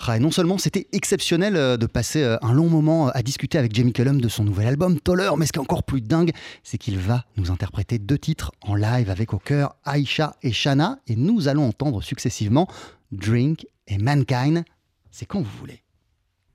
[0.06, 3.58] Ah, et non seulement c'était exceptionnel euh, de passer euh, un long moment à discuter
[3.58, 6.32] avec Jamie Cullum de son nouvel album Toller, mais ce qui est encore plus dingue,
[6.64, 11.00] c'est qu'il va nous interpréter deux titres en live avec au cœur Aisha et Shana,
[11.08, 12.68] et nous allons entendre successivement
[13.12, 14.64] Drink et Mankind.
[15.12, 15.82] C'est quand vous voulez.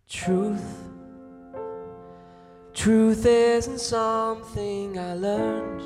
[0.08, 0.60] Truth.
[2.74, 5.82] Truth isn't something I learned.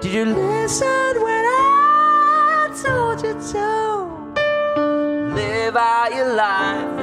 [0.00, 3.68] did you listen when I told you to
[5.34, 6.97] live out your life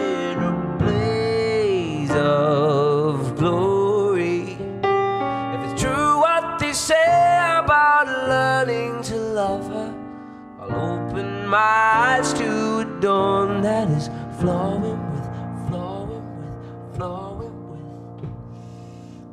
[11.48, 15.28] my eyes to a dawn that is flowing with,
[15.70, 16.56] flowing with,
[16.96, 17.86] flowing with.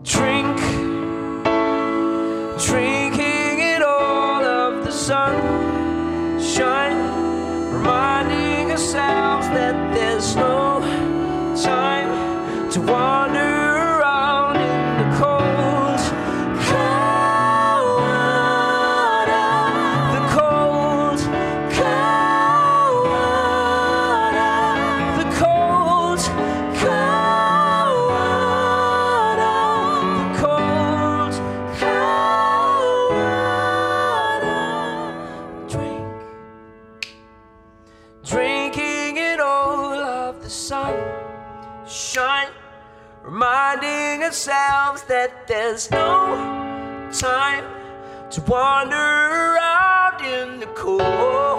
[0.04, 0.56] Drink,
[2.60, 5.26] drinking in all of the sunshine,
[7.72, 10.80] reminding ourselves that there's no
[11.56, 13.11] time to wander
[45.22, 47.64] that there's no time
[48.28, 51.51] to wander around in the cold,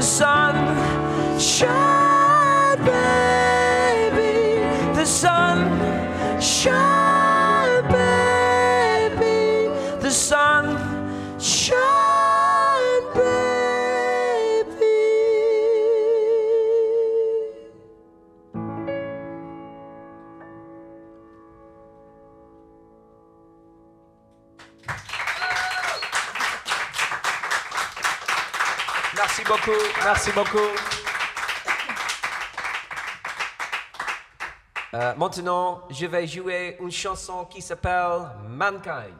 [0.00, 0.39] the sun.
[30.30, 30.58] Merci beaucoup.
[34.94, 39.14] Euh, maintenant, je vais jouer une chanson qui s'appelle Mankind.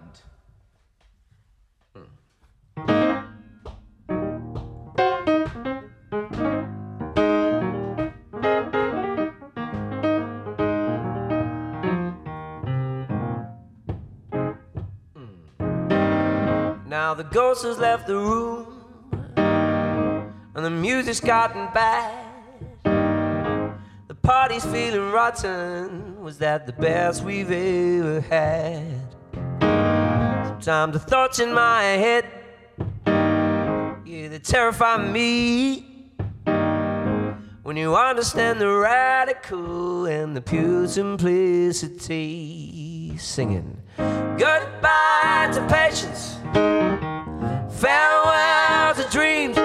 [16.86, 18.69] Now the ghost has left the room
[20.60, 22.22] and the music's gotten bad.
[22.84, 26.20] The party's feeling rotten.
[26.20, 28.84] Was that the best we've ever had?
[30.60, 32.26] Sometimes the thoughts in my head,
[33.06, 36.12] yeah, they terrify me.
[37.62, 42.06] When you understand the radical and the pure simplicity,
[43.16, 46.36] singing goodbye to patience,
[47.80, 49.56] farewell to dreams.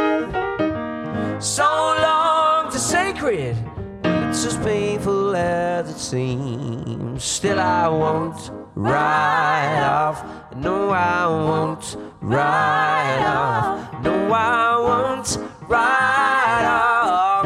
[1.45, 3.55] So long to sacred,
[4.03, 7.23] it's as painful as it seems.
[7.23, 10.25] Still, I won't ride off.
[10.55, 14.03] No, I won't ride off.
[14.03, 15.37] No, I won't
[15.69, 17.45] ride off.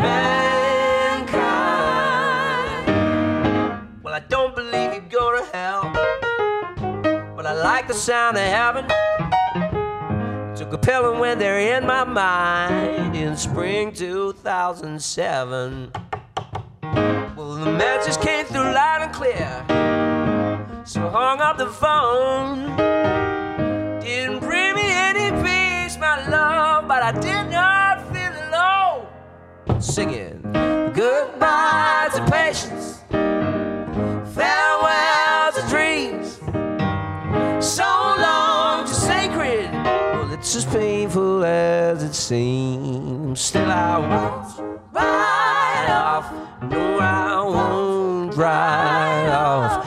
[0.00, 1.22] Mankind.
[4.02, 5.92] Well, I don't believe you go to hell,
[7.36, 8.86] but I like the sound of heaven.
[10.88, 15.92] And went there in my mind in spring 2007.
[16.82, 19.62] Well, the message came through loud and clear.
[20.84, 22.76] So I hung up the phone.
[24.00, 29.06] Didn't bring me any peace, my love, but I did not feel alone.
[29.80, 30.40] Singing
[30.92, 33.04] goodbye to patience,
[34.34, 34.69] farewell
[40.70, 43.40] painful as it seems.
[43.40, 46.32] Still, I won't ride off.
[46.62, 49.79] No, I won't ride off.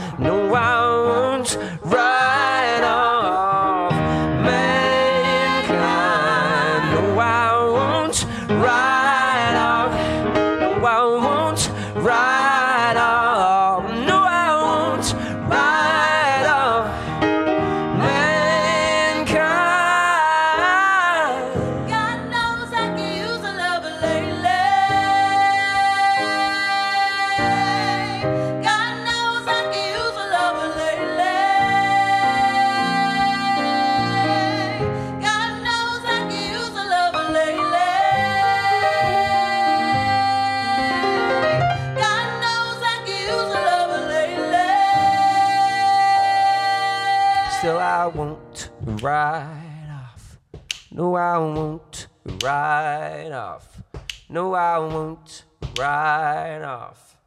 [52.44, 53.82] right off.
[54.30, 55.44] No, I won't
[55.78, 57.18] right off.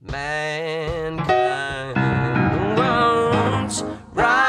[0.00, 1.96] Mankind
[2.78, 3.82] won't
[4.12, 4.43] right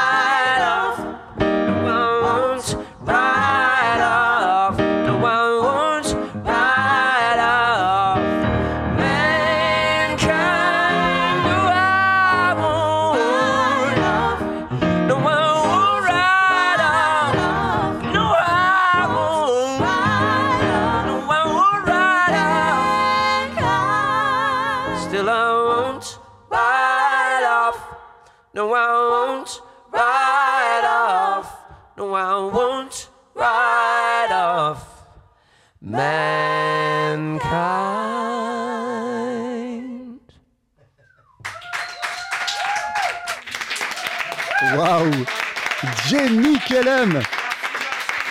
[46.76, 47.22] Cullum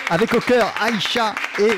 [0.08, 1.72] Avec au cœur Aïcha et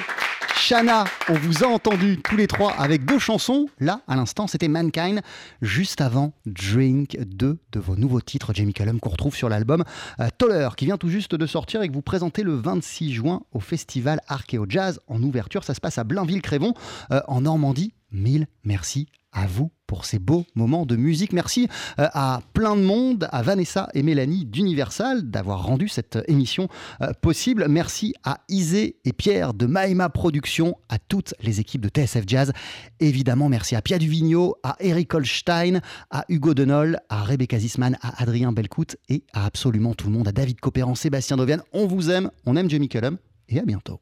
[0.55, 1.05] Shana.
[1.31, 3.69] On vous a entendu tous les trois avec deux chansons.
[3.81, 5.23] Là, à l'instant, c'était Mankind.
[5.63, 9.83] Juste avant, Drink, deux de vos nouveaux titres, Jamie Cullum, qu'on retrouve sur l'album
[10.21, 13.41] euh, Toller, qui vient tout juste de sortir et que vous présentez le 26 juin
[13.53, 15.65] au festival Archeo Jazz en ouverture.
[15.65, 16.75] Ça se passe à Blainville-Crévon,
[17.13, 17.95] euh, en Normandie.
[18.11, 21.33] Mille merci à vous pour ces beaux moments de musique.
[21.33, 21.67] Merci
[21.99, 26.69] euh, à plein de monde, à Vanessa et Mélanie d'Universal d'avoir rendu cette émission
[27.01, 27.67] euh, possible.
[27.69, 32.53] Merci à Isée et Pierre de Maïma Productions, à toutes les équipes de TSF Jazz.
[33.01, 35.81] Évidemment, merci à Pia Duvigneau, à Eric Holstein,
[36.11, 40.29] à Hugo Denol, à Rebecca Zisman, à Adrien Belcout et à absolument tout le monde,
[40.29, 41.59] à David Copéran, Sébastien Dovian.
[41.73, 43.17] On vous aime, on aime Jamie Cullum
[43.49, 44.01] et à bientôt.